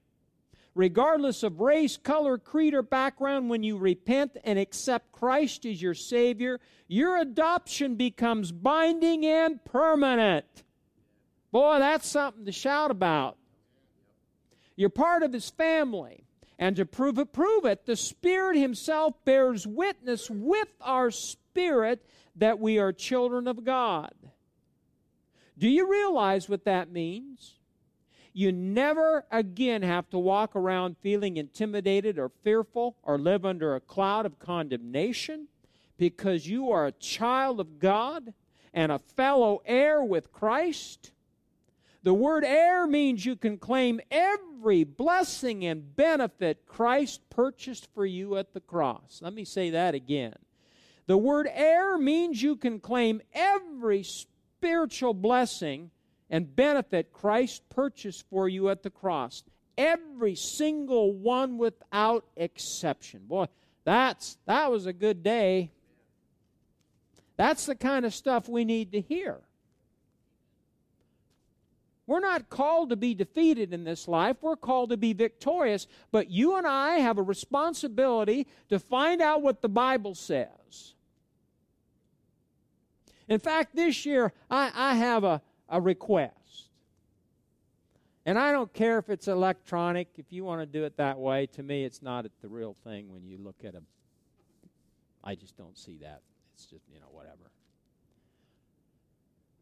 regardless 0.77 1.43
of 1.43 1.59
race, 1.59 1.97
color, 1.97 2.37
creed, 2.37 2.73
or 2.73 2.83
background, 2.83 3.49
when 3.49 3.63
you 3.63 3.77
repent 3.77 4.37
and 4.43 4.59
accept 4.59 5.11
Christ 5.11 5.65
as 5.65 5.81
your 5.81 5.95
Savior, 5.95 6.59
your 6.87 7.17
adoption 7.17 7.95
becomes 7.95 8.51
binding 8.51 9.25
and 9.25 9.63
permanent. 9.65 10.45
Boy, 11.51 11.79
that's 11.79 12.07
something 12.07 12.45
to 12.45 12.51
shout 12.51 12.91
about. 12.91 13.37
You're 14.75 14.89
part 14.89 15.23
of 15.23 15.33
His 15.33 15.49
family. 15.49 16.23
And 16.59 16.75
to 16.77 16.85
prove 16.85 17.19
it, 17.19 17.33
prove 17.33 17.65
it, 17.65 17.85
the 17.85 17.95
Spirit 17.95 18.57
Himself 18.57 19.13
bears 19.25 19.67
witness 19.67 20.29
with 20.29 20.69
our 20.81 21.11
spirit 21.11 22.03
that 22.35 22.59
we 22.59 22.79
are 22.79 22.91
children 22.91 23.47
of 23.47 23.63
God. 23.63 24.13
Do 25.57 25.67
you 25.67 25.89
realize 25.89 26.49
what 26.49 26.65
that 26.65 26.91
means? 26.91 27.56
You 28.37 28.51
never 28.51 29.25
again 29.31 29.81
have 29.81 30.11
to 30.11 30.19
walk 30.19 30.55
around 30.55 30.97
feeling 31.01 31.37
intimidated 31.37 32.19
or 32.19 32.29
fearful 32.43 32.95
or 33.01 33.17
live 33.17 33.47
under 33.47 33.73
a 33.73 33.79
cloud 33.79 34.27
of 34.27 34.37
condemnation 34.37 35.47
because 35.97 36.47
you 36.47 36.69
are 36.69 36.85
a 36.85 36.91
child 36.91 37.59
of 37.59 37.79
God 37.79 38.35
and 38.75 38.91
a 38.91 38.99
fellow 38.99 39.63
heir 39.65 40.03
with 40.03 40.31
Christ. 40.31 41.13
The 42.03 42.13
word 42.13 42.43
heir 42.43 42.85
means 42.85 43.25
you 43.25 43.35
can 43.35 43.57
claim 43.57 43.99
every 44.11 44.83
blessing 44.83 45.65
and 45.65 45.95
benefit 45.95 46.67
Christ 46.67 47.27
purchased 47.31 47.91
for 47.95 48.05
you 48.05 48.37
at 48.37 48.53
the 48.53 48.61
cross. 48.61 49.19
Let 49.19 49.33
me 49.33 49.45
say 49.45 49.71
that 49.71 49.95
again. 49.95 50.35
The 51.07 51.17
word 51.17 51.49
heir 51.51 51.97
means 51.97 52.43
you 52.43 52.55
can 52.55 52.81
claim 52.81 53.19
every 53.33 54.03
spiritual 54.03 55.15
blessing 55.15 55.89
and 56.29 56.55
benefit 56.55 57.13
Christ 57.13 57.63
purchased 57.69 58.25
for 58.29 58.49
you 58.49 58.69
at 58.69 58.83
the 58.83 58.89
cross. 58.89 59.43
every 59.77 60.35
single 60.35 61.13
one 61.13 61.57
without 61.57 62.25
exception. 62.35 63.21
Boy, 63.27 63.45
that's 63.83 64.37
that 64.45 64.71
was 64.71 64.85
a 64.85 64.93
good 64.93 65.23
day. 65.23 65.71
That's 67.37 67.67
the 67.67 67.75
kind 67.75 68.05
of 68.05 68.13
stuff 68.13 68.49
we 68.49 68.65
need 68.65 68.91
to 68.93 69.01
hear. 69.01 69.39
We're 72.07 72.21
not 72.21 72.49
called 72.49 72.89
to 72.89 72.95
be 72.95 73.13
defeated 73.13 73.73
in 73.73 73.83
this 73.83 74.07
life. 74.07 74.37
We're 74.41 74.55
called 74.55 74.91
to 74.91 74.97
be 74.97 75.11
victorious. 75.11 75.87
But 76.09 76.31
you 76.31 76.55
and 76.55 76.65
I 76.65 76.99
have 76.99 77.17
a 77.17 77.21
responsibility 77.21 78.47
to 78.69 78.79
find 78.79 79.21
out 79.21 79.41
what 79.41 79.61
the 79.61 79.69
Bible 79.69 80.15
says. 80.15 80.93
In 83.27 83.39
fact, 83.41 83.75
this 83.75 84.05
year, 84.05 84.31
I, 84.49 84.71
I 84.73 84.95
have 84.95 85.25
a, 85.25 85.41
a 85.69 85.81
request. 85.81 86.69
And 88.25 88.37
I 88.37 88.51
don't 88.51 88.71
care 88.73 88.99
if 88.99 89.09
it's 89.09 89.27
electronic, 89.27 90.09
if 90.17 90.25
you 90.31 90.43
want 90.43 90.61
to 90.61 90.65
do 90.65 90.83
it 90.83 90.97
that 90.97 91.17
way. 91.17 91.47
To 91.47 91.63
me, 91.63 91.85
it's 91.85 92.01
not 92.01 92.25
the 92.41 92.49
real 92.49 92.75
thing 92.83 93.11
when 93.13 93.25
you 93.25 93.37
look 93.37 93.63
at 93.63 93.73
a. 93.73 93.81
I 95.23 95.35
just 95.35 95.57
don't 95.57 95.77
see 95.77 95.97
that. 96.01 96.21
It's 96.53 96.65
just, 96.65 96.83
you 96.93 96.99
know, 96.99 97.07
whatever. 97.11 97.51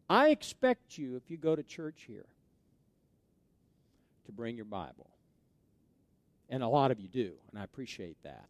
I 0.09 0.29
expect 0.29 0.97
you, 0.97 1.15
if 1.15 1.29
you 1.29 1.37
go 1.37 1.55
to 1.55 1.63
church 1.63 2.05
here, 2.07 2.25
to 4.25 4.31
bring 4.31 4.55
your 4.55 4.65
Bible. 4.65 5.09
And 6.49 6.61
a 6.61 6.67
lot 6.67 6.91
of 6.91 6.99
you 6.99 7.07
do, 7.07 7.33
and 7.51 7.59
I 7.59 7.63
appreciate 7.63 8.17
that. 8.23 8.45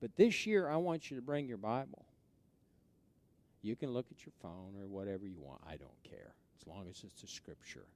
But 0.00 0.16
this 0.16 0.46
year, 0.46 0.68
I 0.68 0.76
want 0.76 1.10
you 1.10 1.16
to 1.16 1.22
bring 1.22 1.46
your 1.46 1.58
Bible. 1.58 2.04
You 3.64 3.76
can 3.76 3.90
look 3.90 4.06
at 4.10 4.26
your 4.26 4.32
phone 4.42 4.74
or 4.78 4.86
whatever 4.86 5.26
you 5.26 5.40
want. 5.40 5.62
I 5.66 5.76
don't 5.76 6.02
care, 6.04 6.34
as 6.60 6.66
long 6.66 6.86
as 6.88 7.02
it's 7.02 7.22
a 7.22 7.26
scripture. 7.26 7.86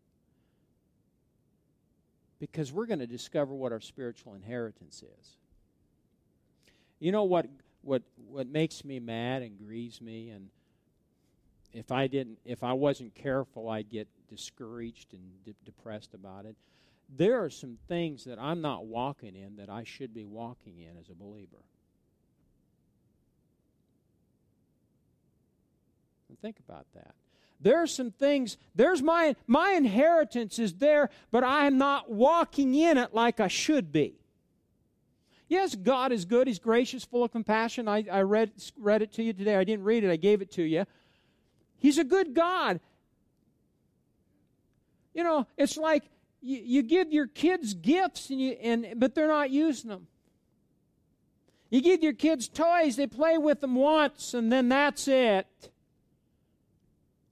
Because 2.40 2.72
we're 2.72 2.86
going 2.86 3.00
to 3.00 3.06
discover 3.06 3.54
what 3.54 3.70
our 3.70 3.80
spiritual 3.80 4.34
inheritance 4.34 5.02
is. 5.20 5.36
You 7.00 7.12
know 7.12 7.24
what, 7.24 7.46
what, 7.82 8.02
what 8.30 8.46
makes 8.46 8.82
me 8.82 8.98
mad 8.98 9.42
and 9.42 9.58
grieves 9.58 10.00
me 10.00 10.30
and 10.30 10.48
if 11.74 11.92
I 11.92 12.06
didn't 12.06 12.38
if 12.46 12.64
I 12.64 12.72
wasn't 12.72 13.14
careful 13.14 13.68
I'd 13.68 13.90
get 13.90 14.08
discouraged 14.28 15.12
and 15.12 15.22
de- 15.44 15.54
depressed 15.66 16.14
about 16.14 16.46
it. 16.46 16.56
There 17.14 17.44
are 17.44 17.50
some 17.50 17.76
things 17.88 18.24
that 18.24 18.38
I'm 18.38 18.62
not 18.62 18.86
walking 18.86 19.34
in 19.36 19.56
that 19.56 19.68
I 19.68 19.84
should 19.84 20.14
be 20.14 20.24
walking 20.24 20.78
in 20.78 20.96
as 20.98 21.10
a 21.10 21.14
believer. 21.14 21.62
Think 26.40 26.58
about 26.58 26.86
that. 26.94 27.14
There 27.60 27.82
are 27.82 27.86
some 27.86 28.10
things, 28.12 28.56
there's 28.74 29.02
my 29.02 29.34
my 29.46 29.72
inheritance 29.72 30.58
is 30.58 30.74
there, 30.74 31.10
but 31.30 31.42
I 31.42 31.66
am 31.66 31.76
not 31.76 32.10
walking 32.10 32.74
in 32.74 32.96
it 32.98 33.12
like 33.12 33.40
I 33.40 33.48
should 33.48 33.90
be. 33.92 34.14
Yes, 35.48 35.74
God 35.74 36.12
is 36.12 36.24
good. 36.24 36.46
He's 36.46 36.58
gracious, 36.58 37.04
full 37.04 37.24
of 37.24 37.32
compassion. 37.32 37.88
I, 37.88 38.04
I 38.10 38.20
read, 38.20 38.52
read 38.76 39.00
it 39.00 39.12
to 39.14 39.22
you 39.22 39.32
today. 39.32 39.56
I 39.56 39.64
didn't 39.64 39.84
read 39.84 40.04
it, 40.04 40.10
I 40.10 40.16
gave 40.16 40.42
it 40.42 40.52
to 40.52 40.62
you. 40.62 40.84
He's 41.78 41.98
a 41.98 42.04
good 42.04 42.34
God. 42.34 42.80
You 45.14 45.24
know, 45.24 45.46
it's 45.56 45.76
like 45.76 46.04
you, 46.42 46.60
you 46.62 46.82
give 46.82 47.12
your 47.12 47.26
kids 47.26 47.74
gifts 47.74 48.30
and 48.30 48.40
you 48.40 48.52
and 48.52 48.94
but 48.96 49.14
they're 49.14 49.26
not 49.26 49.50
using 49.50 49.90
them. 49.90 50.06
You 51.70 51.80
give 51.80 52.02
your 52.02 52.12
kids 52.12 52.48
toys, 52.48 52.96
they 52.96 53.06
play 53.06 53.36
with 53.36 53.60
them 53.60 53.74
once 53.74 54.34
and 54.34 54.52
then 54.52 54.68
that's 54.68 55.08
it. 55.08 55.70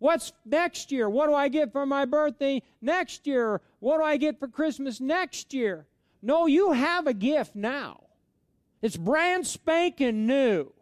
What's 0.06 0.32
next 0.44 0.92
year? 0.92 1.10
What 1.10 1.26
do 1.26 1.34
I 1.34 1.48
get 1.48 1.72
for 1.72 1.84
my 1.84 2.04
birthday 2.04 2.62
next 2.80 3.26
year? 3.26 3.60
What 3.80 3.98
do 3.98 4.04
I 4.04 4.18
get 4.18 4.38
for 4.38 4.46
Christmas 4.46 5.00
next 5.00 5.52
year? 5.52 5.84
No, 6.22 6.46
you 6.46 6.70
have 6.70 7.08
a 7.08 7.12
gift 7.12 7.56
now. 7.56 8.04
It's 8.80 8.96
brand 8.96 9.48
spanking 9.48 10.28
new. 10.28 10.72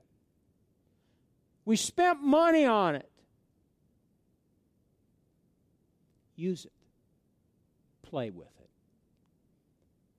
We 1.64 1.76
spent 1.76 2.20
money 2.20 2.66
on 2.66 2.96
it. 2.96 3.10
Use 6.36 6.66
it 6.66 6.72
play 8.02 8.28
with 8.28 8.52
it. 8.60 8.68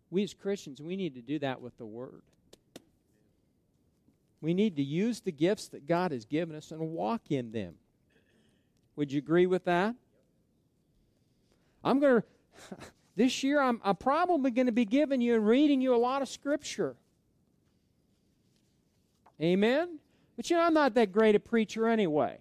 We 0.10 0.24
as 0.24 0.34
Christians, 0.34 0.82
we 0.82 0.96
need 0.96 1.13
to 1.13 1.22
do 1.22 1.38
that 1.38 1.62
with 1.62 1.78
the 1.78 1.86
Word. 1.86 2.24
We 4.41 4.56
need 4.56 4.78
to 4.78 4.84
use 4.84 5.20
the 5.20 5.32
gifts 5.32 5.68
that 5.68 5.86
God 5.86 6.12
has 6.12 6.26
given 6.26 6.56
us 6.56 6.72
and 6.72 6.82
walk 6.89 7.30
in 7.30 7.52
them. 7.52 7.76
Would 8.95 9.12
you 9.12 9.19
agree 9.19 9.45
with 9.45 9.65
that? 9.65 9.95
I'm 11.84 11.99
going 11.99 12.21
to, 12.69 12.77
this 13.15 13.43
year, 13.43 13.62
I'm, 13.62 13.79
I'm 13.84 13.95
probably 13.95 14.51
going 14.51 14.67
to 14.67 14.71
be 14.71 14.86
giving 14.86 15.21
you 15.21 15.36
and 15.36 15.47
reading 15.47 15.81
you 15.81 15.95
a 15.95 15.97
lot 15.97 16.21
of 16.21 16.29
Scripture. 16.29 16.95
Amen? 19.41 19.99
But 20.36 20.49
you 20.49 20.55
know, 20.55 20.63
I'm 20.63 20.73
not 20.73 20.93
that 20.95 21.12
great 21.12 21.36
a 21.36 21.39
preacher 21.39 21.88
anyway. 21.88 22.39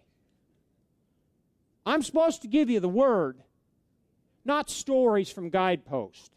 I'm 1.86 2.02
supposed 2.02 2.42
to 2.42 2.48
give 2.48 2.70
you 2.70 2.80
the 2.80 2.88
Word 2.88 3.42
not 4.44 4.70
stories 4.70 5.30
from 5.30 5.48
guideposts. 5.48 6.30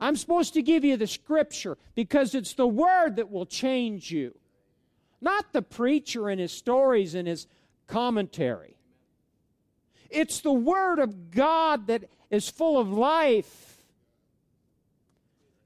I'm 0.00 0.16
supposed 0.16 0.54
to 0.54 0.62
give 0.62 0.84
you 0.84 0.96
the 0.96 1.08
scripture 1.08 1.76
because 1.94 2.34
it's 2.34 2.54
the 2.54 2.68
word 2.68 3.16
that 3.16 3.30
will 3.30 3.46
change 3.46 4.12
you, 4.12 4.38
not 5.20 5.52
the 5.52 5.62
preacher 5.62 6.28
and 6.28 6.40
his 6.40 6.52
stories 6.52 7.16
and 7.16 7.26
his 7.26 7.48
commentary. 7.88 8.76
It's 10.10 10.40
the 10.40 10.52
word 10.52 10.98
of 10.98 11.30
God 11.30 11.86
that 11.88 12.04
is 12.30 12.48
full 12.48 12.78
of 12.78 12.90
life. 12.90 13.84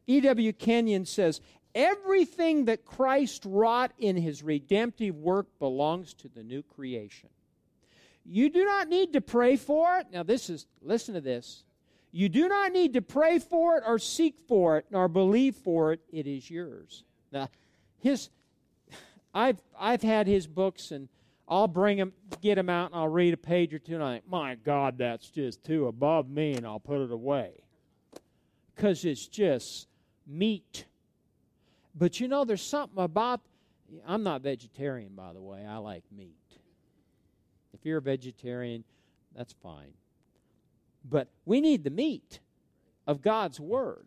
E.W. 0.06 0.52
Kenyon 0.52 1.06
says, 1.06 1.40
Everything 1.74 2.66
that 2.66 2.84
Christ 2.84 3.44
wrought 3.46 3.92
in 3.98 4.16
his 4.16 4.42
redemptive 4.42 5.16
work 5.16 5.46
belongs 5.58 6.12
to 6.14 6.28
the 6.28 6.42
new 6.42 6.62
creation. 6.62 7.30
You 8.24 8.50
do 8.50 8.64
not 8.64 8.88
need 8.88 9.14
to 9.14 9.20
pray 9.20 9.56
for 9.56 9.98
it. 9.98 10.06
Now, 10.12 10.22
this 10.22 10.50
is, 10.50 10.66
listen 10.82 11.14
to 11.14 11.20
this. 11.20 11.64
You 12.12 12.28
do 12.28 12.46
not 12.46 12.72
need 12.72 12.92
to 12.92 13.02
pray 13.02 13.38
for 13.38 13.78
it 13.78 13.84
or 13.86 13.98
seek 13.98 14.36
for 14.46 14.76
it 14.76 14.86
nor 14.90 15.08
believe 15.08 15.56
for 15.56 15.92
it. 15.92 16.00
It 16.12 16.26
is 16.26 16.50
yours. 16.50 17.04
Now, 17.32 17.48
his, 17.98 18.28
I've, 19.32 19.62
I've 19.78 20.02
had 20.02 20.26
his 20.26 20.46
books 20.46 20.90
and 20.90 21.08
I'll 21.48 21.68
bring 21.68 21.98
them, 21.98 22.12
get 22.40 22.54
them 22.54 22.68
out, 22.68 22.86
and 22.86 22.94
I'll 22.94 23.08
read 23.08 23.34
a 23.34 23.38
page 23.38 23.74
or 23.74 23.78
two, 23.78 23.94
and 23.94 24.02
I 24.02 24.14
think, 24.14 24.28
my 24.28 24.54
God, 24.54 24.98
that's 24.98 25.28
just 25.28 25.64
too 25.64 25.86
above 25.86 26.28
me, 26.28 26.54
and 26.54 26.66
I'll 26.66 26.80
put 26.80 27.00
it 27.00 27.10
away. 27.10 27.64
Because 28.74 29.04
it's 29.04 29.26
just 29.26 29.88
meat. 30.26 30.86
But 31.94 32.20
you 32.20 32.28
know, 32.28 32.44
there's 32.44 32.62
something 32.62 33.02
about, 33.02 33.40
I'm 34.06 34.22
not 34.22 34.42
vegetarian, 34.42 35.12
by 35.14 35.32
the 35.32 35.42
way, 35.42 35.66
I 35.66 35.76
like 35.76 36.04
meat. 36.16 36.36
If 37.74 37.84
you're 37.84 37.98
a 37.98 38.02
vegetarian, 38.02 38.84
that's 39.36 39.54
fine. 39.62 39.92
But 41.04 41.28
we 41.44 41.60
need 41.60 41.84
the 41.84 41.90
meat 41.90 42.40
of 43.06 43.20
God's 43.20 43.58
Word. 43.58 44.06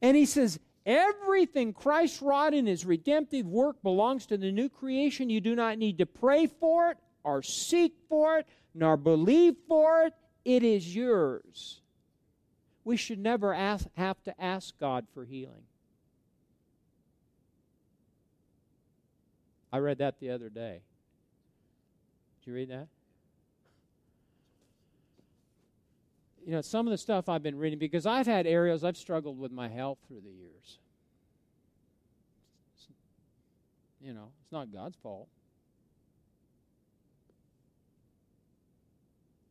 And 0.00 0.16
he 0.16 0.24
says, 0.24 0.58
Everything 0.84 1.72
Christ 1.72 2.20
wrought 2.20 2.54
in 2.54 2.66
his 2.66 2.84
redemptive 2.84 3.46
work 3.46 3.82
belongs 3.82 4.26
to 4.26 4.36
the 4.36 4.50
new 4.50 4.68
creation. 4.68 5.30
You 5.30 5.40
do 5.40 5.54
not 5.54 5.78
need 5.78 5.98
to 5.98 6.06
pray 6.06 6.46
for 6.46 6.90
it 6.90 6.98
or 7.22 7.42
seek 7.42 7.94
for 8.08 8.38
it 8.38 8.46
nor 8.74 8.96
believe 8.96 9.54
for 9.68 10.04
it. 10.04 10.14
It 10.44 10.64
is 10.64 10.94
yours. 10.94 11.80
We 12.84 12.96
should 12.96 13.20
never 13.20 13.54
ask, 13.54 13.86
have 13.96 14.20
to 14.24 14.42
ask 14.42 14.76
God 14.78 15.06
for 15.14 15.24
healing. 15.24 15.62
I 19.72 19.78
read 19.78 19.98
that 19.98 20.18
the 20.18 20.30
other 20.30 20.48
day. 20.48 20.82
Did 22.40 22.50
you 22.50 22.54
read 22.54 22.70
that? 22.70 22.88
You 26.44 26.52
know, 26.52 26.60
some 26.60 26.86
of 26.86 26.90
the 26.90 26.98
stuff 26.98 27.28
I've 27.28 27.42
been 27.42 27.56
reading, 27.56 27.78
because 27.78 28.04
I've 28.04 28.26
had 28.26 28.46
areas 28.46 28.82
I've 28.82 28.96
struggled 28.96 29.38
with 29.38 29.52
my 29.52 29.68
health 29.68 29.98
through 30.08 30.22
the 30.22 30.30
years. 30.30 30.78
It's, 32.74 32.88
you 34.00 34.12
know, 34.12 34.30
it's 34.42 34.50
not 34.50 34.72
God's 34.72 34.96
fault. 35.02 35.28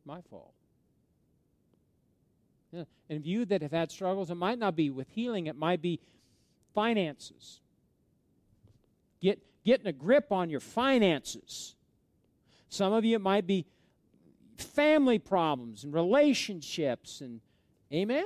My 0.06 0.20
fault. 0.30 0.54
Yeah. 2.74 2.84
And 3.10 3.26
you 3.26 3.46
that 3.46 3.62
have 3.62 3.72
had 3.72 3.92
struggles, 3.92 4.30
it 4.30 4.36
might 4.36 4.60
not 4.60 4.76
be 4.76 4.90
with 4.90 5.08
healing, 5.10 5.48
it 5.48 5.56
might 5.56 5.82
be 5.82 6.00
finances. 6.74 7.60
Get, 9.22 9.40
getting 9.64 9.88
a 9.88 9.94
grip 9.94 10.32
on 10.32 10.50
your 10.50 10.60
finances. 10.60 11.76
Some 12.70 12.94
of 12.94 13.06
you, 13.06 13.16
it 13.16 13.22
might 13.22 13.46
be 13.46 13.66
family 14.62 15.20
problems 15.20 15.84
and 15.84 15.94
relationships 15.94 17.22
and 17.22 17.42
amen? 17.94 18.26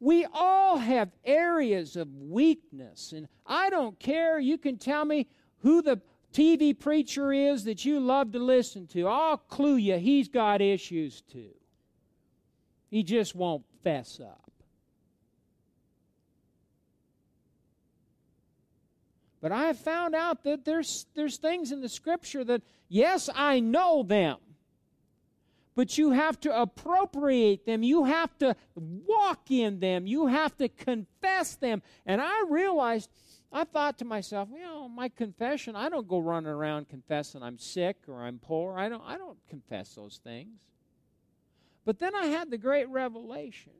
We 0.00 0.26
all 0.32 0.78
have 0.78 1.10
areas 1.24 1.96
of 1.96 2.14
weakness 2.14 3.12
and 3.12 3.28
i 3.46 3.70
don't 3.70 3.98
care. 3.98 4.38
You 4.38 4.58
can 4.58 4.76
tell 4.76 5.04
me 5.04 5.26
who 5.58 5.82
the 5.82 6.00
tv 6.32 6.78
preacher 6.78 7.32
is 7.32 7.64
that 7.64 7.84
you 7.84 8.00
love 8.00 8.32
to 8.32 8.38
listen 8.38 8.86
to. 8.88 9.06
I'll 9.06 9.38
clue 9.38 9.76
you. 9.76 9.96
He's 9.96 10.28
got 10.28 10.60
issues 10.60 11.22
too. 11.22 11.54
He 12.90 13.02
just 13.02 13.34
won't 13.34 13.64
fess 13.82 14.20
up. 14.20 14.48
But 19.40 19.52
I 19.52 19.66
have 19.66 19.78
found 19.78 20.14
out 20.14 20.42
that 20.44 20.64
there's, 20.64 21.06
there's 21.14 21.36
things 21.36 21.70
in 21.70 21.80
the 21.80 21.88
scripture 21.88 22.42
that, 22.44 22.62
yes, 22.88 23.30
I 23.34 23.60
know 23.60 24.02
them, 24.02 24.38
but 25.78 25.96
you 25.96 26.10
have 26.10 26.40
to 26.40 26.60
appropriate 26.60 27.64
them. 27.64 27.84
You 27.84 28.02
have 28.02 28.36
to 28.38 28.56
walk 28.74 29.48
in 29.48 29.78
them. 29.78 30.08
You 30.08 30.26
have 30.26 30.56
to 30.56 30.68
confess 30.68 31.54
them. 31.54 31.82
And 32.04 32.20
I 32.20 32.46
realized, 32.48 33.08
I 33.52 33.62
thought 33.62 33.96
to 33.98 34.04
myself, 34.04 34.48
you 34.52 34.60
know, 34.60 34.88
my 34.88 35.08
confession, 35.08 35.76
I 35.76 35.88
don't 35.88 36.08
go 36.08 36.18
running 36.18 36.50
around 36.50 36.88
confessing 36.88 37.44
I'm 37.44 37.60
sick 37.60 37.96
or 38.08 38.24
I'm 38.24 38.40
poor. 38.40 38.76
I 38.76 38.88
don't, 38.88 39.04
I 39.06 39.18
don't 39.18 39.38
confess 39.48 39.94
those 39.94 40.18
things. 40.24 40.58
But 41.84 42.00
then 42.00 42.12
I 42.12 42.26
had 42.26 42.50
the 42.50 42.58
great 42.58 42.88
revelation 42.88 43.70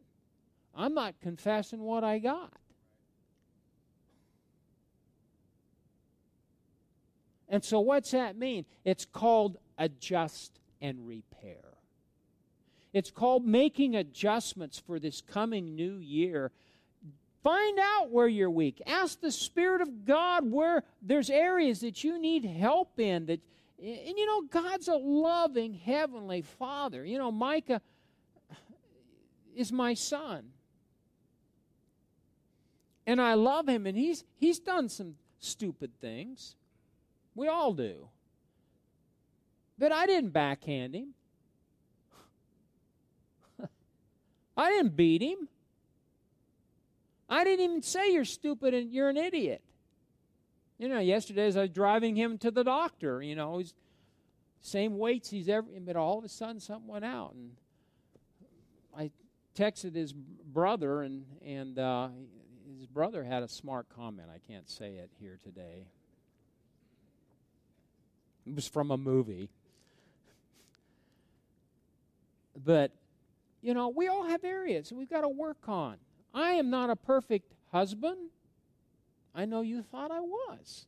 I'm 0.77 0.95
not 0.95 1.17
confessing 1.21 1.81
what 1.81 2.05
I 2.05 2.21
got. 2.21 2.53
And 7.49 7.65
so, 7.65 7.81
what's 7.81 8.13
that 8.13 8.37
mean? 8.37 8.67
It's 8.85 9.05
called 9.05 9.57
adjust 9.77 10.61
and 10.81 11.05
repair. 11.05 11.68
It's 12.93 13.11
called 13.11 13.45
making 13.45 13.97
adjustments 13.97 14.79
for 14.79 14.99
this 14.99 15.21
coming 15.21 15.75
new 15.75 15.97
year. 15.99 16.51
Find 17.43 17.79
out 17.79 18.11
where 18.11 18.29
you're 18.29 18.51
weak. 18.51 18.83
Ask 18.87 19.21
the 19.21 19.31
Spirit 19.31 19.81
of 19.81 20.05
God 20.05 20.51
where 20.51 20.83
there's 21.03 21.31
areas 21.31 21.81
that 21.81 22.03
you 22.03 22.19
need 22.19 22.45
help 22.45 22.99
in. 22.99 23.27
That, 23.27 23.41
and 23.79 24.19
you 24.19 24.27
know, 24.27 24.43
God's 24.43 24.89
a 24.89 24.97
loving 24.97 25.75
Heavenly 25.75 26.43
Father. 26.43 27.05
You 27.05 27.19
know, 27.19 27.31
Micah 27.31 27.81
is 29.55 29.71
my 29.71 29.95
son. 29.95 30.51
And 33.07 33.21
I 33.21 33.35
love 33.35 33.69
him, 33.69 33.87
and 33.87 33.97
he's, 33.97 34.25
he's 34.37 34.59
done 34.59 34.89
some 34.89 35.15
stupid 35.39 35.93
things. 36.01 36.57
We 37.35 37.49
all 37.49 37.73
do. 37.73 38.09
But 39.79 39.93
I 39.93 40.07
didn't 40.07 40.31
backhand 40.31 40.95
him. 40.95 41.15
I 44.59 44.71
didn't 44.71 44.97
beat 44.97 45.23
him. 45.23 45.49
I 47.31 47.45
didn't 47.45 47.65
even 47.65 47.83
say 47.83 48.13
you're 48.13 48.25
stupid 48.25 48.75
and 48.75 48.93
you're 48.93 49.09
an 49.09 49.17
idiot. 49.17 49.63
You 50.79 50.89
know, 50.89 50.99
yesterday 50.99 51.47
as 51.47 51.57
I 51.57 51.63
was 51.63 51.71
driving 51.71 52.17
him 52.17 52.39
to 52.39 52.51
the 52.51 52.65
doctor, 52.65 53.23
you 53.23 53.35
know, 53.35 53.59
he's 53.59 53.73
same 54.61 54.99
weights 54.99 55.31
he's 55.31 55.49
ever, 55.49 55.67
but 55.81 55.97
all 55.97 56.19
of 56.19 56.25
a 56.25 56.29
sudden 56.29 56.61
something 56.61 56.89
went 56.89 57.05
out, 57.05 57.33
and 57.35 57.53
I 58.97 59.11
texted 59.57 59.95
his 59.95 60.13
brother, 60.13 61.03
and 61.03 61.25
and 61.45 61.79
uh, 61.79 62.09
his 62.77 62.87
brother 62.87 63.23
had 63.23 63.43
a 63.43 63.49
smart 63.49 63.87
comment. 63.95 64.29
I 64.35 64.39
can't 64.53 64.69
say 64.69 64.95
it 64.97 65.11
here 65.21 65.39
today. 65.43 65.87
It 68.47 68.55
was 68.55 68.67
from 68.67 68.91
a 68.91 68.97
movie. 68.97 69.51
But, 72.65 72.93
you 73.61 73.75
know, 73.75 73.89
we 73.89 74.09
all 74.09 74.25
have 74.25 74.45
areas 74.45 74.93
we've 74.93 75.11
got 75.11 75.23
to 75.23 75.29
work 75.29 75.69
on. 75.69 75.97
I 76.35 76.53
am 76.53 76.71
not 76.71 76.91
a 76.91 76.97
perfect 76.97 77.53
husband. 77.73 78.31
I 79.35 79.45
know 79.45 79.61
you 79.61 79.83
thought 79.83 80.11
I 80.11 80.21
was. 80.21 80.87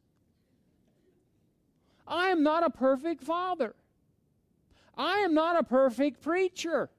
I 2.07 2.29
am 2.29 2.43
not 2.43 2.65
a 2.65 2.71
perfect 2.71 3.23
father. 3.23 3.75
I 4.97 5.19
am 5.19 5.35
not 5.35 5.59
a 5.59 5.63
perfect 5.63 6.21
preacher. 6.21 6.91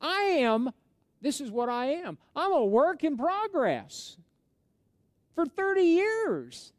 I 0.00 0.22
am, 0.40 0.72
this 1.20 1.40
is 1.40 1.50
what 1.50 1.68
I 1.68 1.86
am. 1.86 2.18
I'm 2.34 2.52
a 2.52 2.64
work 2.64 3.04
in 3.04 3.16
progress. 3.16 4.16
For 5.34 5.46
30 5.46 5.82
years, 5.82 6.72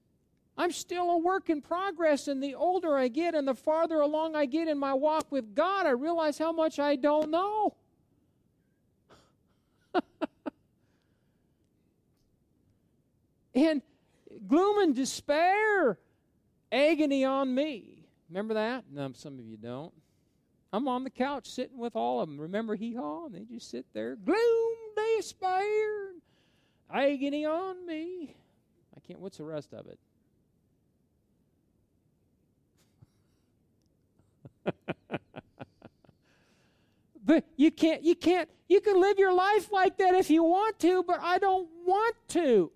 I'm 0.58 0.72
still 0.72 1.10
a 1.12 1.18
work 1.18 1.50
in 1.50 1.62
progress, 1.62 2.28
and 2.28 2.44
the 2.44 2.56
older 2.56 2.96
I 2.96 3.08
get 3.08 3.34
and 3.34 3.48
the 3.48 3.56
farther 3.56 4.02
along 4.02 4.36
I 4.36 4.46
get 4.46 4.68
in 4.68 4.78
my 4.78 4.94
walk 4.94 5.32
with 5.32 5.56
God, 5.56 5.88
I 5.88 5.92
realize 5.92 6.38
how 6.38 6.52
much 6.52 6.78
I 6.78 6.96
don't 6.96 7.32
know. 7.32 7.76
and 13.56 13.82
gloom 14.48 14.84
and 14.84 14.96
despair, 14.96 15.98
agony 16.72 17.26
on 17.26 17.56
me. 17.56 18.06
Remember 18.30 18.54
that? 18.54 18.86
No, 18.92 19.12
some 19.14 19.40
of 19.40 19.46
you 19.46 19.58
don't. 19.58 19.94
I'm 20.72 20.88
on 20.88 21.04
the 21.04 21.10
couch 21.10 21.48
sitting 21.48 21.78
with 21.78 21.96
all 21.96 22.22
of 22.22 22.30
them. 22.30 22.40
Remember 22.42 22.76
hee 22.76 22.96
haw? 22.96 23.26
And 23.26 23.36
they 23.36 23.44
just 23.44 23.70
sit 23.70 23.86
there, 23.94 24.16
gloom, 24.16 24.76
despair, 24.96 26.14
agony 26.92 27.46
on 27.46 27.86
me. 27.86 28.36
I 28.96 29.00
can't, 29.00 29.20
what's 29.20 29.38
the 29.38 29.44
rest 29.44 29.74
of 29.74 29.88
it? 29.88 30.00
but 37.26 37.46
you 37.56 37.72
can't 37.72 38.04
you 38.04 38.16
can't 38.16 38.50
you 38.68 38.82
can 38.82 39.00
live 39.00 39.18
your 39.20 39.34
life 39.34 39.72
like 39.72 39.98
that 39.98 40.14
if 40.14 40.30
you 40.30 40.44
want 40.44 40.80
to 40.80 41.04
but 41.04 41.20
i 41.22 41.38
don't 41.38 41.68
want 41.86 42.16
to. 42.30 42.72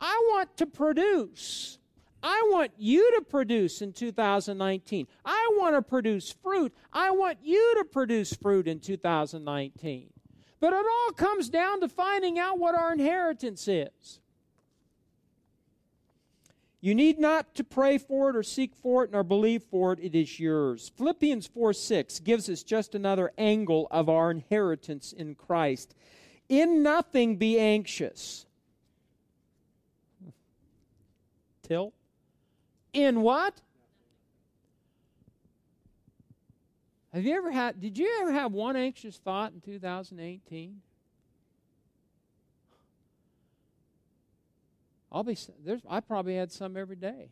I 0.00 0.16
want 0.30 0.56
to 0.58 0.66
produce. 0.66 1.78
I 2.22 2.48
want 2.50 2.72
you 2.78 3.14
to 3.16 3.22
produce 3.22 3.80
in 3.80 3.92
2019 3.92 5.06
i 5.24 5.50
want 5.56 5.76
to 5.76 5.82
produce 5.82 6.32
fruit. 6.32 6.74
I 6.92 7.12
want 7.12 7.38
you 7.42 7.76
to 7.78 7.84
produce 7.84 8.32
fruit 8.34 8.66
in 8.66 8.80
2019 8.80 10.10
but 10.60 10.72
it 10.72 10.84
all 10.84 11.12
comes 11.12 11.48
down 11.48 11.80
to 11.80 11.88
finding 11.88 12.38
out 12.38 12.58
what 12.58 12.74
our 12.74 12.92
inheritance 12.92 13.68
is 13.68 14.20
you 16.80 16.94
need 16.94 17.18
not 17.18 17.54
to 17.56 17.64
pray 17.64 17.98
for 17.98 18.30
it 18.30 18.36
or 18.36 18.42
seek 18.42 18.74
for 18.76 19.02
it 19.04 19.10
nor 19.10 19.24
believe 19.24 19.64
for 19.64 19.92
it. 19.92 19.98
It 20.00 20.14
is 20.14 20.38
yours. 20.38 20.92
Philippians 20.96 21.46
4 21.48 21.72
6 21.72 22.20
gives 22.20 22.48
us 22.48 22.62
just 22.62 22.94
another 22.94 23.32
angle 23.36 23.88
of 23.90 24.08
our 24.08 24.30
inheritance 24.30 25.12
in 25.12 25.34
Christ. 25.34 25.94
In 26.48 26.82
nothing 26.82 27.36
be 27.36 27.58
anxious. 27.58 28.46
Till? 31.62 31.92
In 32.92 33.22
what? 33.22 33.60
Have 37.12 37.24
you 37.24 37.36
ever 37.36 37.50
had, 37.50 37.80
did 37.80 37.98
you 37.98 38.18
ever 38.20 38.32
have 38.32 38.52
one 38.52 38.76
anxious 38.76 39.16
thought 39.16 39.52
in 39.52 39.60
2018? 39.60 40.80
I'll 45.10 45.24
be 45.24 45.36
there's 45.64 45.80
I 45.88 46.00
probably 46.00 46.36
had 46.36 46.52
some 46.52 46.76
every 46.76 46.96
day. 46.96 47.30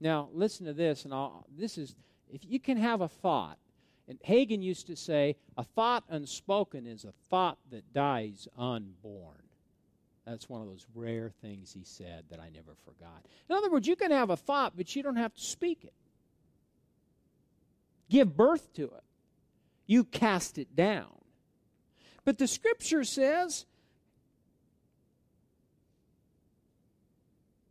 Now, 0.00 0.28
listen 0.32 0.66
to 0.66 0.72
this 0.72 1.04
and 1.04 1.14
I'll, 1.14 1.46
this 1.56 1.78
is 1.78 1.94
if 2.32 2.42
you 2.44 2.60
can 2.60 2.76
have 2.76 3.00
a 3.00 3.08
thought. 3.08 3.58
And 4.08 4.20
Hagin 4.20 4.62
used 4.62 4.86
to 4.86 4.94
say, 4.94 5.34
a 5.56 5.64
thought 5.64 6.04
unspoken 6.08 6.86
is 6.86 7.04
a 7.04 7.12
thought 7.28 7.58
that 7.70 7.92
dies 7.92 8.46
unborn. 8.56 9.42
That's 10.24 10.48
one 10.48 10.60
of 10.60 10.68
those 10.68 10.86
rare 10.94 11.32
things 11.40 11.72
he 11.72 11.82
said 11.84 12.24
that 12.30 12.38
I 12.38 12.48
never 12.50 12.74
forgot. 12.84 13.26
In 13.48 13.56
other 13.56 13.70
words, 13.70 13.88
you 13.88 13.96
can 13.96 14.12
have 14.12 14.30
a 14.30 14.36
thought, 14.36 14.76
but 14.76 14.94
you 14.94 15.02
don't 15.02 15.16
have 15.16 15.34
to 15.34 15.40
speak 15.40 15.84
it. 15.84 15.92
Give 18.08 18.36
birth 18.36 18.72
to 18.74 18.84
it. 18.84 19.04
You 19.86 20.04
cast 20.04 20.58
it 20.58 20.74
down. 20.76 21.12
But 22.24 22.38
the 22.38 22.48
scripture 22.48 23.04
says 23.04 23.66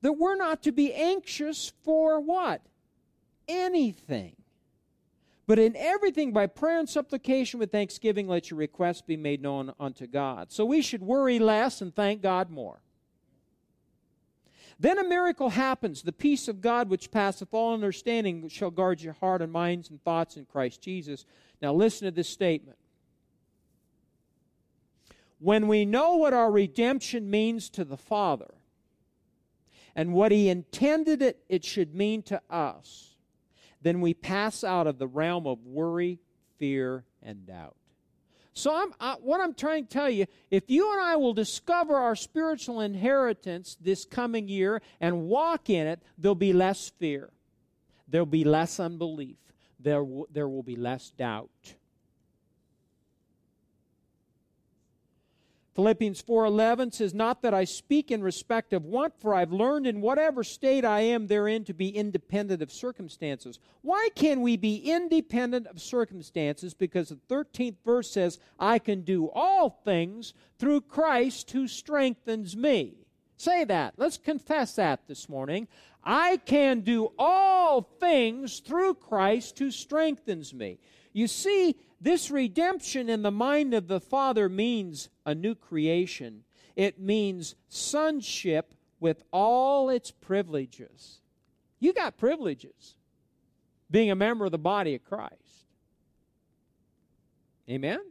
that 0.05 0.13
we're 0.13 0.35
not 0.35 0.61
to 0.61 0.71
be 0.71 0.93
anxious 0.93 1.73
for 1.83 2.19
what? 2.19 2.61
Anything. 3.47 4.35
But 5.47 5.57
in 5.57 5.75
everything, 5.75 6.31
by 6.31 6.45
prayer 6.45 6.77
and 6.77 6.87
supplication 6.87 7.59
with 7.59 7.71
thanksgiving, 7.71 8.27
let 8.27 8.51
your 8.51 8.59
requests 8.59 9.01
be 9.01 9.17
made 9.17 9.41
known 9.41 9.73
unto 9.79 10.05
God. 10.05 10.51
So 10.51 10.63
we 10.63 10.83
should 10.83 11.01
worry 11.01 11.39
less 11.39 11.81
and 11.81 11.95
thank 11.95 12.21
God 12.21 12.51
more. 12.51 12.81
Then 14.79 14.99
a 14.99 15.03
miracle 15.03 15.49
happens. 15.49 16.03
The 16.03 16.11
peace 16.11 16.47
of 16.47 16.61
God, 16.61 16.87
which 16.87 17.09
passeth 17.09 17.51
all 17.51 17.73
understanding, 17.73 18.47
shall 18.47 18.69
guard 18.69 19.01
your 19.01 19.13
heart 19.13 19.41
and 19.41 19.51
minds 19.51 19.89
and 19.89 19.99
thoughts 20.03 20.37
in 20.37 20.45
Christ 20.45 20.81
Jesus. 20.81 21.25
Now 21.63 21.73
listen 21.73 22.05
to 22.05 22.11
this 22.11 22.29
statement. 22.29 22.77
When 25.39 25.67
we 25.67 25.83
know 25.83 26.15
what 26.15 26.35
our 26.35 26.51
redemption 26.51 27.31
means 27.31 27.71
to 27.71 27.83
the 27.83 27.97
Father, 27.97 28.53
and 29.95 30.13
what 30.13 30.31
He 30.31 30.49
intended 30.49 31.21
it, 31.21 31.43
it 31.49 31.63
should 31.63 31.95
mean 31.95 32.21
to 32.23 32.41
us, 32.49 33.15
then 33.81 34.01
we 34.01 34.13
pass 34.13 34.63
out 34.63 34.87
of 34.87 34.97
the 34.97 35.07
realm 35.07 35.47
of 35.47 35.65
worry, 35.65 36.19
fear, 36.57 37.05
and 37.21 37.45
doubt. 37.45 37.75
So, 38.53 38.73
I'm, 38.73 38.93
I, 39.01 39.15
what 39.19 39.41
I'm 39.41 39.53
trying 39.53 39.85
to 39.85 39.89
tell 39.89 40.09
you, 40.09 40.27
if 40.49 40.69
you 40.69 40.91
and 40.93 41.01
I 41.01 41.17
will 41.17 41.33
discover 41.33 41.95
our 41.95 42.15
spiritual 42.15 42.79
inheritance 42.79 43.77
this 43.81 44.05
coming 44.05 44.47
year 44.47 44.81
and 45.01 45.23
walk 45.23 45.69
in 45.69 45.87
it, 45.87 46.01
there'll 46.17 46.35
be 46.35 46.53
less 46.53 46.89
fear. 46.97 47.31
There'll 48.07 48.25
be 48.25 48.45
less 48.45 48.79
unbelief. 48.79 49.37
there, 49.79 49.99
w- 49.99 50.25
there 50.31 50.47
will 50.47 50.63
be 50.63 50.75
less 50.77 51.11
doubt. 51.11 51.75
Philippians 55.75 56.21
4:11 56.21 56.93
says 56.93 57.13
not 57.13 57.41
that 57.41 57.53
I 57.53 57.65
speak 57.65 58.09
in 58.09 58.23
respect 58.23 58.71
of 58.71 58.85
want 58.85 59.13
for 59.19 59.35
I've 59.35 59.51
learned 59.51 59.85
in 59.85 59.99
whatever 59.99 60.41
state 60.41 60.85
I 60.85 61.01
am 61.01 61.27
therein 61.27 61.65
to 61.65 61.73
be 61.73 61.89
independent 61.89 62.61
of 62.61 62.71
circumstances. 62.71 63.59
Why 63.81 64.07
can 64.15 64.41
we 64.41 64.55
be 64.55 64.77
independent 64.77 65.67
of 65.67 65.81
circumstances? 65.81 66.73
Because 66.73 67.09
the 67.09 67.19
13th 67.27 67.75
verse 67.83 68.09
says 68.09 68.39
I 68.57 68.79
can 68.79 69.01
do 69.01 69.29
all 69.33 69.69
things 69.83 70.33
through 70.59 70.81
Christ 70.81 71.51
who 71.51 71.67
strengthens 71.67 72.55
me. 72.55 72.93
Say 73.35 73.65
that. 73.65 73.95
Let's 73.97 74.17
confess 74.17 74.75
that 74.75 75.07
this 75.09 75.27
morning. 75.27 75.67
I 76.05 76.37
can 76.37 76.81
do 76.81 77.11
all 77.19 77.81
things 77.81 78.59
through 78.59 78.93
Christ 78.93 79.59
who 79.59 79.71
strengthens 79.71 80.53
me. 80.53 80.79
You 81.11 81.27
see, 81.27 81.75
this 82.05 82.29
redemption 82.29 83.09
in 83.09 83.23
the 83.23 83.31
mind 83.31 83.73
of 83.73 83.87
the 83.87 83.99
Father 83.99 84.47
means 84.47 85.09
a 85.25 85.33
new 85.33 85.55
creation. 85.55 86.43
It 86.75 86.99
means 86.99 87.55
sonship 87.67 88.75
with 88.99 89.23
all 89.33 89.89
its 89.89 90.11
privileges. 90.11 91.21
You 91.79 91.93
got 91.93 92.15
privileges 92.15 92.93
being 93.89 94.11
a 94.11 94.15
member 94.15 94.45
of 94.45 94.51
the 94.51 94.59
body 94.59 94.93
of 94.93 95.03
Christ. 95.03 95.65
Amen? 97.67 98.01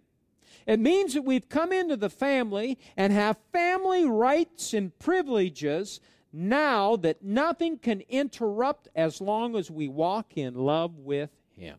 It 0.66 0.80
means 0.80 1.14
that 1.14 1.22
we've 1.22 1.48
come 1.48 1.72
into 1.72 1.96
the 1.96 2.10
family 2.10 2.80
and 2.96 3.12
have 3.12 3.36
family 3.52 4.04
rights 4.04 4.74
and 4.74 4.98
privileges 4.98 6.00
now 6.32 6.96
that 6.96 7.22
nothing 7.22 7.78
can 7.78 8.00
interrupt 8.08 8.88
as 8.96 9.20
long 9.20 9.54
as 9.54 9.70
we 9.70 9.86
walk 9.86 10.36
in 10.36 10.54
love 10.56 10.98
with 10.98 11.30
Him 11.52 11.78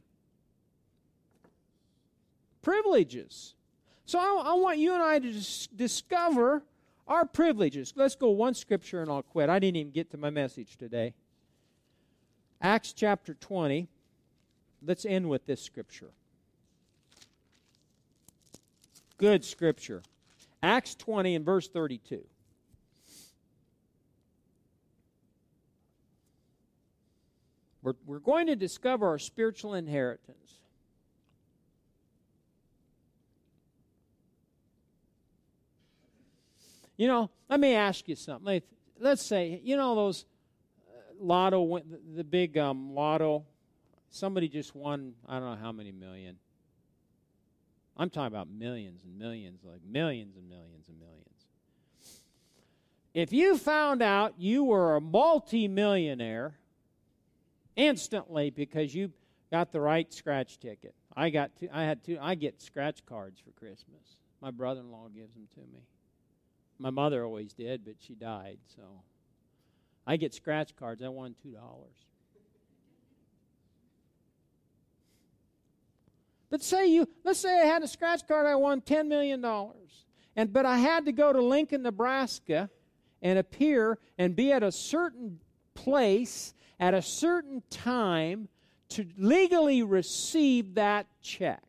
privileges. 2.65 3.53
So 4.05 4.17
I, 4.19 4.49
I 4.49 4.53
want 4.55 4.79
you 4.79 4.95
and 4.95 5.03
I 5.03 5.19
to 5.19 5.31
dis- 5.31 5.67
discover 5.67 6.63
our 7.07 7.23
privileges. 7.23 7.93
Let's 7.95 8.15
go 8.15 8.31
one 8.31 8.55
scripture 8.55 9.03
and 9.03 9.11
I'll 9.11 9.21
quit. 9.21 9.49
I 9.49 9.59
didn't 9.59 9.77
even 9.77 9.91
get 9.91 10.09
to 10.11 10.17
my 10.17 10.31
message 10.31 10.75
today. 10.75 11.13
Acts 12.59 12.91
chapter 12.91 13.35
20. 13.35 13.87
Let's 14.83 15.05
end 15.05 15.29
with 15.29 15.45
this 15.45 15.61
scripture. 15.61 16.09
Good 19.19 19.45
scripture. 19.45 20.01
Acts 20.63 20.95
20 20.95 21.35
and 21.35 21.45
verse 21.45 21.67
32. 21.67 22.25
We're, 27.83 27.93
we're 28.07 28.17
going 28.17 28.47
to 28.47 28.55
discover 28.55 29.07
our 29.07 29.19
spiritual 29.19 29.75
inheritance. 29.75 30.64
You 36.97 37.07
know, 37.07 37.29
let 37.49 37.59
me 37.59 37.73
ask 37.73 38.07
you 38.07 38.15
something. 38.15 38.61
Let's 38.99 39.21
say, 39.21 39.59
you 39.63 39.75
know, 39.75 39.95
those 39.95 40.25
uh, 40.87 41.13
lotto, 41.19 41.81
the 42.15 42.23
big 42.23 42.57
um, 42.57 42.93
lotto, 42.93 43.45
somebody 44.09 44.47
just 44.47 44.75
won, 44.75 45.13
I 45.27 45.39
don't 45.39 45.51
know 45.51 45.61
how 45.61 45.71
many 45.71 45.91
million. 45.91 46.37
I'm 47.97 48.09
talking 48.09 48.27
about 48.27 48.49
millions 48.49 49.03
and 49.03 49.17
millions, 49.17 49.61
like 49.63 49.81
millions 49.89 50.35
and 50.37 50.49
millions 50.49 50.87
and 50.89 50.99
millions. 50.99 51.15
If 53.13 53.31
you 53.31 53.57
found 53.57 54.01
out 54.01 54.33
you 54.37 54.65
were 54.65 54.97
a 54.97 55.01
multi-millionaire 55.01 56.55
instantly 57.75 58.49
because 58.49 58.93
you 58.93 59.11
got 59.51 59.71
the 59.71 59.79
right 59.79 60.11
scratch 60.13 60.59
ticket. 60.59 60.93
I 61.15 61.29
got 61.29 61.51
two, 61.57 61.69
I 61.71 61.83
had 61.83 62.03
two 62.03 62.17
I 62.21 62.35
get 62.35 62.61
scratch 62.61 63.05
cards 63.05 63.39
for 63.39 63.51
Christmas. 63.51 64.17
My 64.41 64.51
brother-in-law 64.51 65.09
gives 65.15 65.33
them 65.33 65.47
to 65.55 65.61
me. 65.61 65.79
My 66.77 66.89
mother 66.89 67.23
always 67.23 67.53
did, 67.53 67.85
but 67.85 67.95
she 67.99 68.15
died, 68.15 68.57
so 68.75 68.83
I 70.05 70.17
get 70.17 70.33
scratch 70.33 70.75
cards. 70.75 71.01
I 71.01 71.07
won 71.07 71.35
two 71.41 71.51
dollars. 71.51 71.95
But 76.49 76.61
say 76.63 76.87
you 76.87 77.07
let's 77.23 77.39
say 77.39 77.61
I 77.61 77.65
had 77.65 77.83
a 77.83 77.87
scratch 77.87 78.27
card, 78.27 78.45
I 78.45 78.55
won 78.55 78.81
ten 78.81 79.07
million 79.07 79.41
dollars. 79.41 80.05
And 80.35 80.51
but 80.51 80.65
I 80.65 80.77
had 80.77 81.05
to 81.05 81.11
go 81.11 81.31
to 81.31 81.41
Lincoln, 81.41 81.83
Nebraska 81.83 82.69
and 83.21 83.39
appear 83.39 83.97
and 84.17 84.35
be 84.35 84.51
at 84.51 84.63
a 84.63 84.71
certain 84.71 85.39
place 85.73 86.53
at 86.79 86.93
a 86.93 87.01
certain 87.01 87.63
time 87.69 88.47
to 88.89 89.07
legally 89.17 89.81
receive 89.81 90.75
that 90.75 91.07
check. 91.21 91.63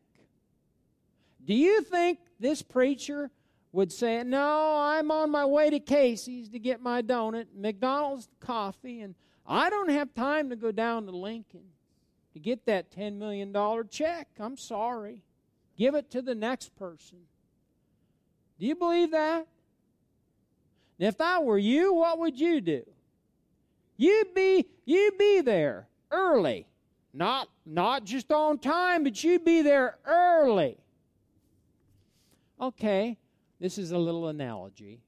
Do 1.45 1.53
you 1.53 1.81
think 1.81 2.19
this 2.39 2.61
preacher 2.61 3.31
would 3.77 3.91
say, 3.91 4.23
No, 4.23 4.79
I'm 4.79 5.11
on 5.11 5.29
my 5.29 5.45
way 5.45 5.69
to 5.69 5.79
Casey's 5.79 6.49
to 6.49 6.57
get 6.57 6.81
my 6.81 7.03
donut, 7.03 7.45
McDonald's 7.55 8.27
coffee, 8.39 9.01
and 9.01 9.13
I 9.45 9.69
don't 9.69 9.91
have 9.91 10.15
time 10.15 10.49
to 10.49 10.55
go 10.55 10.71
down 10.71 11.05
to 11.05 11.11
Lincoln 11.11 11.61
to 12.33 12.39
get 12.39 12.65
that 12.65 12.91
$10 12.91 13.19
million 13.19 13.55
check. 13.87 14.29
I'm 14.39 14.57
sorry. 14.57 15.21
Give 15.77 15.93
it 15.93 16.09
to 16.09 16.23
the 16.23 16.33
next 16.33 16.75
person. 16.75 17.19
Do 18.59 18.65
you 18.65 18.73
believe 18.73 19.11
that? 19.11 19.45
If 20.97 21.19
that 21.19 21.43
were 21.43 21.59
you, 21.59 21.93
what 21.93 22.17
would 22.17 22.39
you 22.39 22.61
do? 22.61 22.81
You'd 23.95 24.33
be 24.33 24.65
you'd 24.85 25.19
be 25.19 25.41
there 25.41 25.87
early. 26.09 26.65
Not 27.13 27.47
not 27.63 28.05
just 28.05 28.31
on 28.31 28.57
time, 28.57 29.03
but 29.03 29.23
you'd 29.23 29.45
be 29.45 29.61
there 29.61 29.99
early. 30.03 30.77
Okay. 32.59 33.19
This 33.59 33.77
is 33.77 33.91
a 33.91 33.97
little 33.97 34.27
analogy. 34.27 35.01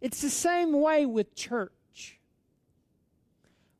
It's 0.00 0.20
the 0.20 0.30
same 0.30 0.72
way 0.72 1.06
with 1.06 1.34
church. 1.34 2.18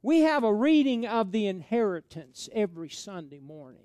We 0.03 0.21
have 0.21 0.45
a 0.45 0.53
reading 0.53 1.07
of 1.07 1.33
the 1.33 1.47
inheritance 1.47 2.49
every 2.53 2.89
Sunday 2.89 3.41
morning. 3.41 3.85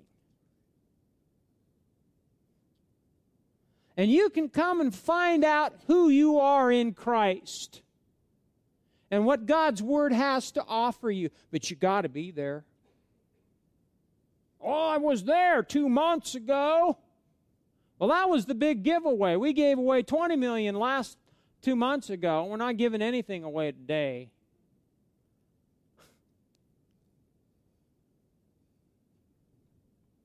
And 3.98 4.10
you 4.10 4.28
can 4.30 4.48
come 4.48 4.80
and 4.80 4.94
find 4.94 5.44
out 5.44 5.74
who 5.86 6.08
you 6.08 6.38
are 6.38 6.70
in 6.70 6.92
Christ 6.92 7.82
and 9.10 9.24
what 9.24 9.46
God's 9.46 9.82
Word 9.82 10.12
has 10.12 10.52
to 10.52 10.64
offer 10.66 11.10
you. 11.10 11.30
But 11.50 11.70
you 11.70 11.76
got 11.76 12.02
to 12.02 12.08
be 12.08 12.30
there. 12.30 12.64
Oh, 14.60 14.88
I 14.88 14.98
was 14.98 15.24
there 15.24 15.62
two 15.62 15.88
months 15.88 16.34
ago. 16.34 16.98
Well, 17.98 18.10
that 18.10 18.28
was 18.28 18.44
the 18.44 18.54
big 18.54 18.82
giveaway. 18.82 19.36
We 19.36 19.52
gave 19.52 19.78
away 19.78 20.02
20 20.02 20.36
million 20.36 20.74
last 20.74 21.16
two 21.62 21.76
months 21.76 22.10
ago. 22.10 22.44
We're 22.44 22.56
not 22.56 22.76
giving 22.76 23.00
anything 23.00 23.42
away 23.42 23.72
today. 23.72 24.30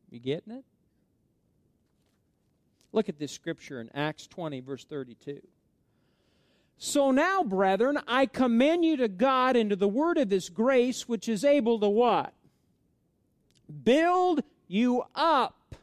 You 0.09 0.19
getting 0.19 0.53
it? 0.53 0.65
Look 2.91 3.07
at 3.07 3.17
this 3.17 3.31
scripture 3.31 3.79
in 3.79 3.89
Acts 3.95 4.27
20, 4.27 4.59
verse 4.59 4.83
32. 4.83 5.39
So 6.77 7.11
now, 7.11 7.43
brethren, 7.43 7.99
I 8.07 8.25
commend 8.25 8.83
you 8.83 8.97
to 8.97 9.07
God 9.07 9.55
and 9.55 9.69
to 9.69 9.77
the 9.77 9.87
word 9.87 10.17
of 10.17 10.29
his 10.29 10.49
grace, 10.49 11.07
which 11.07 11.29
is 11.29 11.45
able 11.45 11.79
to 11.79 11.87
what? 11.87 12.33
Build 13.83 14.41
you 14.67 15.03
up 15.15 15.75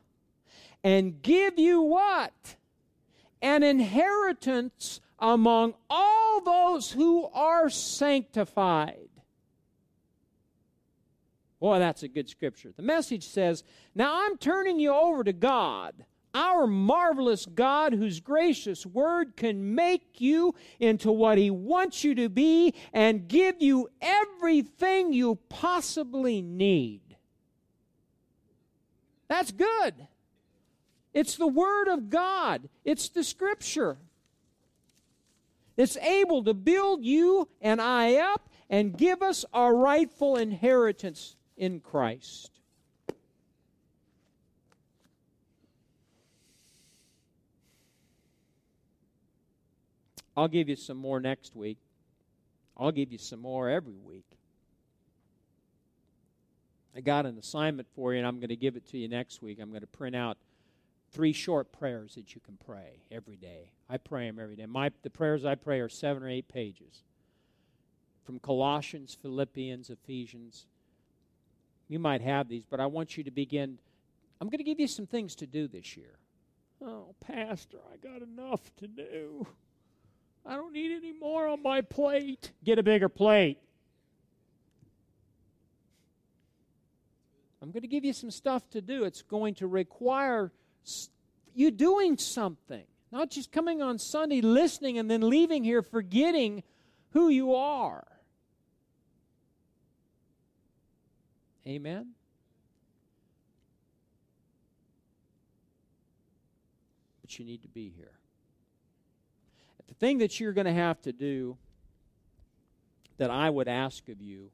and 0.83 1.21
give 1.23 1.59
you 1.59 1.83
what? 1.83 2.57
An 3.43 3.63
inheritance 3.63 5.01
among 5.19 5.75
all 5.91 6.41
those 6.41 6.93
who 6.93 7.27
are 7.27 7.69
sanctified. 7.69 9.09
Boy, 11.61 11.79
that's 11.81 12.05
a 12.05 12.09
good 12.09 12.29
scripture. 12.29 12.73
The 12.77 12.83
message 12.83 13.27
says, 13.27 13.65
Now 13.95 14.27
I'm 14.27 14.39
turning 14.39 14.79
you 14.79 14.93
over 14.93 15.25
to 15.25 15.33
God, 15.33 16.05
our 16.33 16.69
marvelous 16.69 17.47
God, 17.47 17.93
whose 17.93 18.21
gracious 18.21 18.87
word 18.87 19.37
can 19.37 19.75
make 19.75 20.21
you 20.21 20.55
into 20.79 21.11
what 21.11 21.37
He 21.37 21.51
wants 21.51 22.05
you 22.05 22.15
to 22.15 22.29
be 22.29 22.75
and 22.93 23.27
give 23.27 23.61
you 23.61 23.89
everything 24.01 25.13
you 25.13 25.37
possibly 25.49 26.43
need. 26.43 27.01
That's 29.27 29.51
good. 29.51 30.07
It's 31.15 31.37
the 31.37 31.47
Word 31.47 31.89
of 31.89 32.11
God, 32.11 32.69
it's 32.85 33.09
the 33.09 33.25
Scripture. 33.25 33.97
It's 35.77 35.97
able 35.99 36.43
to 36.43 36.55
build 36.55 37.05
you 37.05 37.49
and 37.61 37.81
I 37.81 38.17
up 38.17 38.49
and 38.69 38.99
give 38.99 39.23
us 39.23 39.45
our 39.53 39.75
rightful 39.75 40.37
inheritance 40.37 41.37
in 41.57 41.79
Christ. 41.79 42.51
I'll 50.37 50.49
give 50.49 50.69
you 50.69 50.77
some 50.77 50.97
more 50.97 51.21
next 51.21 51.57
week. 51.57 51.79
I'll 52.77 52.93
give 52.93 53.11
you 53.11 53.19
some 53.19 53.41
more 53.41 53.69
every 53.69 53.97
week. 54.05 54.25
I 56.95 57.01
got 57.01 57.27
an 57.27 57.39
assignment 57.39 57.89
for 57.95 58.13
you, 58.13 58.19
and 58.19 58.27
I'm 58.27 58.39
going 58.39 58.49
to 58.49 58.57
give 58.57 58.77
it 58.77 58.87
to 58.89 58.99
you 58.99 59.09
next 59.09 59.43
week. 59.43 59.59
I'm 59.61 59.71
going 59.71 59.81
to 59.81 59.87
print 59.87 60.15
out 60.15 60.39
three 61.11 61.33
short 61.33 61.73
prayers 61.73 62.15
that 62.15 62.35
you 62.35 62.41
can 62.41 62.59
pray 62.65 63.03
every 63.11 63.37
day. 63.37 63.73
I 63.89 63.97
pray 63.97 64.27
them 64.27 64.39
every 64.39 64.57
day. 64.57 64.67
My, 64.67 64.91
the 65.03 65.11
prayers 65.11 65.45
I 65.45 65.55
pray 65.55 65.81
are 65.81 65.89
seven 65.89 66.23
or 66.23 66.29
eight 66.29 66.49
pages 66.49 67.03
from 68.25 68.39
Colossians, 68.39 69.17
Philippians, 69.21 69.89
Ephesians. 69.89 70.67
You 71.89 71.99
might 71.99 72.21
have 72.21 72.49
these, 72.49 72.65
but 72.69 72.81
I 72.81 72.87
want 72.87 73.17
you 73.17 73.25
to 73.25 73.31
begin. 73.31 73.79
I'm 74.41 74.49
going 74.49 74.59
to 74.59 74.65
give 74.65 74.79
you 74.79 74.87
some 74.87 75.07
things 75.07 75.35
to 75.37 75.47
do 75.47 75.67
this 75.67 75.97
year. 75.97 76.19
Oh, 76.85 77.15
Pastor, 77.21 77.79
I 77.93 77.97
got 77.97 78.23
enough 78.23 78.61
to 78.77 78.87
do. 78.87 79.47
I 80.45 80.55
don't 80.55 80.73
need 80.73 80.93
any 80.93 81.13
more 81.13 81.49
on 81.49 81.63
my 81.63 81.81
plate. 81.81 82.53
Get 82.65 82.79
a 82.79 82.83
bigger 82.83 83.09
plate. 83.09 83.59
I'm 87.61 87.71
going 87.71 87.83
to 87.83 87.89
give 87.89 88.05
you 88.05 88.13
some 88.13 88.31
stuff 88.31 88.69
to 88.71 88.81
do. 88.81 89.05
It's 89.05 89.23
going 89.23 89.55
to 89.57 89.67
require 89.67 90.53
you 91.55 91.71
doing 91.71 92.17
something, 92.17 92.85
not 93.11 93.31
just 93.31 93.51
coming 93.51 93.83
on 93.83 93.99
Sunday, 93.99 94.41
listening, 94.41 94.99
and 94.99 95.11
then 95.11 95.29
leaving 95.29 95.65
here 95.65 95.83
forgetting 95.83 96.63
who 97.11 97.29
you 97.29 97.55
are. 97.55 98.07
Amen? 101.67 102.13
But 107.21 107.39
you 107.39 107.45
need 107.45 107.63
to 107.63 107.69
be 107.69 107.93
here. 107.95 108.13
The 109.89 109.95
thing 109.95 110.19
that 110.19 110.39
you're 110.39 110.53
going 110.53 110.67
to 110.67 110.73
have 110.73 111.01
to 111.03 111.13
do 111.13 111.59
that 113.19 113.31
I 113.31 113.51
would 113.51 113.69
ask 113.69 114.09
of 114.09 114.23
you, 114.23 114.51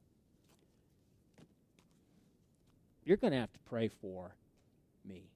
you're 3.05 3.17
going 3.17 3.31
to 3.31 3.39
have 3.39 3.53
to 3.53 3.59
pray 3.59 3.87
for 3.87 4.35
me. 5.07 5.29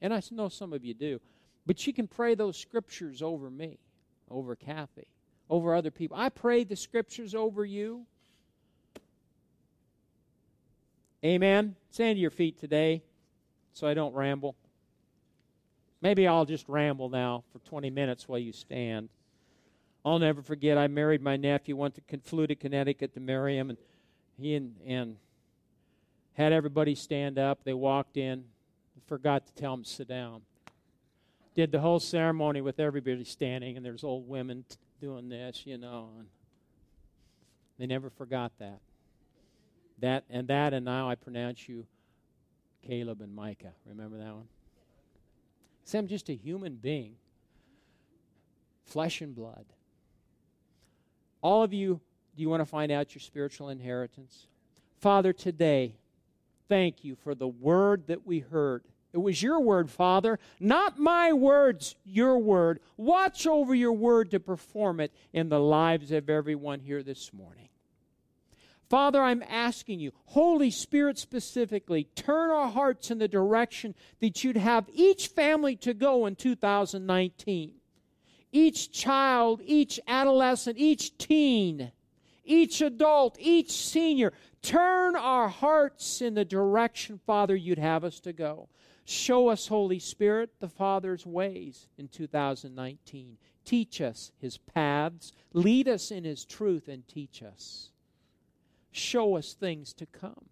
And 0.00 0.14
I 0.14 0.22
know 0.30 0.48
some 0.48 0.72
of 0.72 0.84
you 0.84 0.94
do. 0.94 1.20
But 1.66 1.86
you 1.86 1.92
can 1.92 2.06
pray 2.06 2.34
those 2.34 2.56
scriptures 2.56 3.22
over 3.22 3.50
me, 3.50 3.78
over 4.30 4.56
Kathy, 4.56 5.06
over 5.48 5.74
other 5.74 5.90
people. 5.90 6.16
I 6.16 6.28
pray 6.28 6.64
the 6.64 6.76
scriptures 6.76 7.34
over 7.34 7.64
you. 7.64 8.06
Amen. 11.24 11.76
Stand 11.90 12.16
to 12.16 12.20
your 12.20 12.30
feet 12.30 12.58
today 12.58 13.02
so 13.74 13.86
I 13.86 13.94
don't 13.94 14.14
ramble. 14.14 14.56
Maybe 16.00 16.26
I'll 16.26 16.46
just 16.46 16.66
ramble 16.66 17.10
now 17.10 17.44
for 17.52 17.58
20 17.58 17.90
minutes 17.90 18.26
while 18.26 18.38
you 18.38 18.52
stand. 18.52 19.10
I'll 20.02 20.18
never 20.18 20.40
forget, 20.40 20.78
I 20.78 20.86
married 20.86 21.20
my 21.20 21.36
nephew, 21.36 21.76
went 21.76 21.94
to, 21.96 22.18
flew 22.20 22.46
to 22.46 22.54
Connecticut 22.54 23.12
to 23.14 23.20
marry 23.20 23.58
him, 23.58 23.68
and 23.68 23.78
he 24.38 24.54
and, 24.54 24.74
and 24.86 25.16
had 26.32 26.54
everybody 26.54 26.94
stand 26.94 27.38
up. 27.38 27.64
They 27.64 27.74
walked 27.74 28.16
in, 28.16 28.44
forgot 29.10 29.44
to 29.44 29.52
tell 29.54 29.76
to 29.76 29.84
sit 29.84 30.06
down. 30.06 30.40
Did 31.56 31.72
the 31.72 31.80
whole 31.80 31.98
ceremony 31.98 32.60
with 32.60 32.78
everybody 32.78 33.24
standing, 33.24 33.76
and 33.76 33.84
there's 33.84 34.04
old 34.04 34.28
women 34.28 34.64
doing 35.00 35.28
this, 35.28 35.66
you 35.66 35.78
know. 35.78 36.10
And 36.16 36.28
they 37.76 37.86
never 37.86 38.08
forgot 38.08 38.52
that. 38.60 38.78
That 39.98 40.22
and 40.30 40.46
that, 40.46 40.72
and 40.72 40.84
now 40.84 41.10
I 41.10 41.16
pronounce 41.16 41.68
you 41.68 41.86
Caleb 42.86 43.20
and 43.20 43.34
Micah. 43.34 43.72
Remember 43.84 44.16
that 44.16 44.32
one? 44.32 44.46
See, 45.84 45.98
I'm 45.98 46.06
just 46.06 46.28
a 46.28 46.34
human 46.34 46.76
being, 46.76 47.16
flesh 48.84 49.22
and 49.22 49.34
blood. 49.34 49.64
All 51.42 51.64
of 51.64 51.74
you, 51.74 52.00
do 52.36 52.42
you 52.42 52.48
want 52.48 52.60
to 52.60 52.64
find 52.66 52.92
out 52.92 53.12
your 53.12 53.22
spiritual 53.22 53.70
inheritance? 53.70 54.46
Father, 55.00 55.32
today, 55.32 55.96
thank 56.68 57.02
you 57.02 57.16
for 57.16 57.34
the 57.34 57.48
word 57.48 58.06
that 58.06 58.24
we 58.24 58.38
heard. 58.38 58.84
It 59.12 59.18
was 59.18 59.42
your 59.42 59.60
word, 59.60 59.90
Father, 59.90 60.38
not 60.60 60.98
my 60.98 61.32
words, 61.32 61.96
your 62.04 62.38
word. 62.38 62.80
Watch 62.96 63.46
over 63.46 63.74
your 63.74 63.92
word 63.92 64.30
to 64.30 64.40
perform 64.40 65.00
it 65.00 65.12
in 65.32 65.48
the 65.48 65.58
lives 65.58 66.12
of 66.12 66.30
everyone 66.30 66.80
here 66.80 67.02
this 67.02 67.32
morning. 67.32 67.68
Father, 68.88 69.22
I'm 69.22 69.44
asking 69.48 70.00
you, 70.00 70.10
Holy 70.26 70.70
Spirit 70.70 71.16
specifically, 71.16 72.04
turn 72.16 72.50
our 72.50 72.68
hearts 72.68 73.12
in 73.12 73.18
the 73.18 73.28
direction 73.28 73.94
that 74.20 74.42
you'd 74.42 74.56
have 74.56 74.88
each 74.92 75.28
family 75.28 75.76
to 75.76 75.94
go 75.94 76.26
in 76.26 76.34
2019. 76.34 77.72
Each 78.52 78.90
child, 78.90 79.60
each 79.64 80.00
adolescent, 80.08 80.76
each 80.76 81.16
teen, 81.18 81.92
each 82.44 82.80
adult, 82.80 83.36
each 83.38 83.70
senior, 83.70 84.32
turn 84.60 85.14
our 85.14 85.48
hearts 85.48 86.20
in 86.20 86.34
the 86.34 86.44
direction, 86.44 87.20
Father, 87.24 87.54
you'd 87.54 87.78
have 87.78 88.02
us 88.02 88.18
to 88.20 88.32
go. 88.32 88.68
Show 89.10 89.48
us, 89.48 89.66
Holy 89.66 89.98
Spirit, 89.98 90.50
the 90.60 90.68
Father's 90.68 91.26
ways 91.26 91.88
in 91.98 92.08
2019. 92.08 93.36
Teach 93.64 94.00
us 94.00 94.32
his 94.38 94.58
paths, 94.58 95.32
lead 95.52 95.88
us 95.88 96.10
in 96.10 96.24
his 96.24 96.44
truth, 96.44 96.88
and 96.88 97.06
teach 97.08 97.42
us 97.42 97.90
show 98.92 99.36
us 99.36 99.54
things 99.54 99.92
to 99.94 100.06
come. 100.06 100.46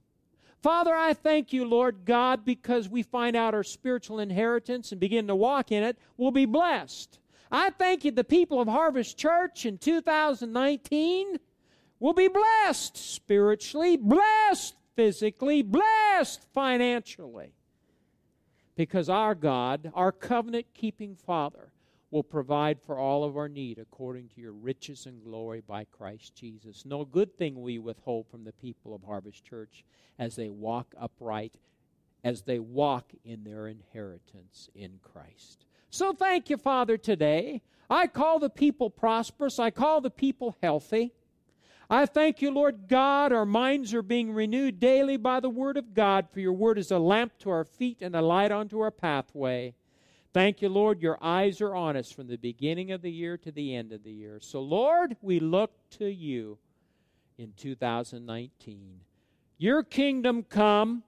Father, 0.62 0.94
I 0.94 1.14
thank 1.14 1.52
you, 1.52 1.64
Lord 1.64 2.04
God, 2.04 2.44
because 2.44 2.88
we 2.88 3.02
find 3.02 3.36
out 3.36 3.54
our 3.54 3.62
spiritual 3.62 4.18
inheritance 4.18 4.90
and 4.90 5.00
begin 5.00 5.28
to 5.28 5.36
walk 5.36 5.70
in 5.70 5.84
it, 5.84 5.96
we'll 6.16 6.32
be 6.32 6.46
blessed. 6.46 7.18
I 7.50 7.70
thank 7.70 8.04
you, 8.04 8.11
the 8.11 8.24
people 8.24 8.61
of 8.61 8.68
Harvest 8.68 9.16
Church 9.16 9.66
in 9.66 9.78
2019 9.78 11.38
will 12.00 12.12
be 12.12 12.28
blessed 12.28 12.96
spiritually, 12.96 13.96
blessed 13.96 14.74
physically, 14.96 15.62
blessed 15.62 16.44
financially. 16.52 17.52
Because 18.79 19.09
our 19.09 19.35
God, 19.35 19.91
our 19.93 20.12
covenant 20.12 20.66
keeping 20.72 21.16
Father, 21.16 21.72
will 22.12 22.22
provide 22.22 22.79
for 22.81 22.97
all 22.97 23.24
of 23.24 23.37
our 23.37 23.49
need 23.49 23.76
according 23.81 24.29
to 24.29 24.41
your 24.41 24.53
riches 24.53 25.05
and 25.05 25.20
glory 25.24 25.61
by 25.66 25.83
Christ 25.83 26.37
Jesus. 26.37 26.85
No 26.87 27.05
good 27.05 27.37
thing 27.37 27.61
we 27.61 27.81
withhold 27.81 28.29
from 28.29 28.45
the 28.45 28.53
people 28.53 28.95
of 28.95 29.03
Harvest 29.03 29.45
Church 29.45 29.85
as 30.16 30.37
they 30.37 30.49
walk 30.49 30.95
upright, 30.97 31.57
as 32.22 32.43
they 32.43 32.61
walk 32.61 33.11
in 33.24 33.43
their 33.43 33.66
inheritance 33.66 34.70
in 34.76 35.01
Christ. 35.03 35.64
So 35.91 36.12
thank 36.12 36.49
you, 36.49 36.57
Father, 36.57 36.97
today. 36.97 37.62
I 37.91 38.07
call 38.07 38.39
the 38.39 38.49
people 38.49 38.91
prosperous, 38.91 39.59
I 39.59 39.72
call 39.72 40.01
the 40.01 40.09
people 40.09 40.57
healthy. 40.62 41.12
I 41.91 42.05
thank 42.05 42.43
you, 42.43 42.51
Lord 42.51 42.86
God, 42.86 43.32
our 43.32 43.47
minds 43.47 43.95
are 43.95 44.03
being 44.03 44.34
renewed 44.34 44.78
daily 44.78 45.16
by 45.16 45.41
the 45.41 45.49
Word 45.49 45.78
of 45.78 45.95
God, 45.95 46.28
for 46.30 46.41
your 46.41 46.53
Word 46.53 46.76
is 46.76 46.91
a 46.91 46.99
lamp 46.99 47.39
to 47.39 47.51
our 47.51 47.64
feet 47.64 48.03
and 48.03 48.14
a 48.14 48.20
light 48.20 48.53
unto 48.53 48.80
our 48.80 48.91
pathway. 48.91 49.74
Thank 50.34 50.61
you, 50.61 50.68
Lord, 50.68 51.01
your 51.01 51.16
eyes 51.22 51.62
are 51.62 51.74
on 51.74 51.97
us 51.97 52.12
from 52.12 52.26
the 52.26 52.36
beginning 52.36 52.93
of 52.93 53.01
the 53.01 53.11
year 53.11 53.39
to 53.39 53.51
the 53.51 53.74
end 53.74 53.93
of 53.93 54.05
the 54.05 54.12
year. 54.12 54.39
So, 54.43 54.61
Lord, 54.61 55.16
we 55.22 55.41
look 55.41 55.72
to 55.93 56.07
you 56.07 56.59
in 57.39 57.55
2019. 57.57 59.01
Your 59.57 59.82
kingdom 59.82 60.43
come, 60.43 61.05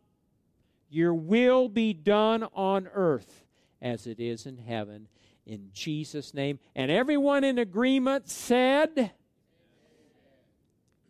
your 0.89 1.13
will 1.13 1.69
be 1.69 1.93
done 1.93 2.45
on 2.55 2.89
earth 2.95 3.45
as 3.83 4.07
it 4.07 4.19
is 4.19 4.47
in 4.47 4.57
heaven. 4.57 5.09
In 5.45 5.69
Jesus' 5.75 6.33
name. 6.33 6.59
And 6.75 6.91
everyone 6.91 7.45
in 7.45 7.59
agreement 7.59 8.31
said, 8.31 9.13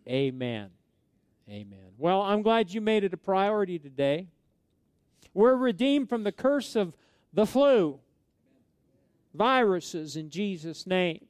Amen. 0.09 0.71
Amen. 1.49 1.91
Well, 1.99 2.23
I'm 2.23 2.43
glad 2.43 2.73
you 2.73 2.81
made 2.81 3.05
it 3.05 3.13
a 3.13 3.17
priority 3.17 3.79
today. 3.79 4.29
We're 5.35 5.57
redeemed 5.57 6.09
from 6.09 6.25
the 6.25 6.33
curse 6.33 6.77
of 6.77 6.97
the 7.33 7.47
flu, 7.47 8.01
viruses 9.35 10.17
in 10.17 10.31
Jesus' 10.31 10.87
name. 10.87 11.27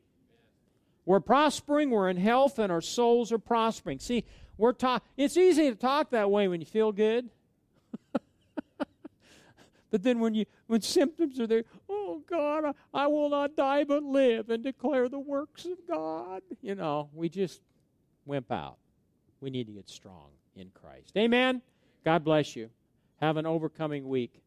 We're 1.04 1.20
prospering, 1.20 1.90
we're 1.90 2.08
in 2.08 2.16
health, 2.16 2.58
and 2.58 2.70
our 2.70 2.80
souls 2.80 3.32
are 3.32 3.38
prospering. 3.38 3.98
See, 3.98 4.24
we're 4.56 4.72
talk 4.72 5.04
it's 5.16 5.36
easy 5.36 5.70
to 5.70 5.74
talk 5.74 6.10
that 6.10 6.30
way 6.30 6.46
when 6.48 6.60
you 6.60 6.66
feel 6.66 6.92
good. 6.92 7.30
but 9.90 10.02
then 10.02 10.20
when 10.20 10.34
you 10.34 10.44
when 10.66 10.82
symptoms 10.82 11.40
are 11.40 11.46
there, 11.46 11.64
oh 11.88 12.22
God, 12.28 12.64
I, 12.64 13.04
I 13.04 13.06
will 13.06 13.30
not 13.30 13.56
die 13.56 13.84
but 13.84 14.02
live 14.02 14.50
and 14.50 14.62
declare 14.62 15.08
the 15.08 15.18
works 15.18 15.64
of 15.64 15.78
God. 15.88 16.42
You 16.60 16.74
know, 16.74 17.08
we 17.14 17.28
just 17.28 17.62
wimp 18.26 18.50
out. 18.50 18.76
We 19.40 19.50
need 19.50 19.66
to 19.66 19.72
get 19.72 19.88
strong 19.88 20.28
in 20.56 20.70
Christ. 20.74 21.16
Amen. 21.16 21.62
God 22.04 22.24
bless 22.24 22.56
you. 22.56 22.70
Have 23.20 23.36
an 23.36 23.46
overcoming 23.46 24.08
week. 24.08 24.42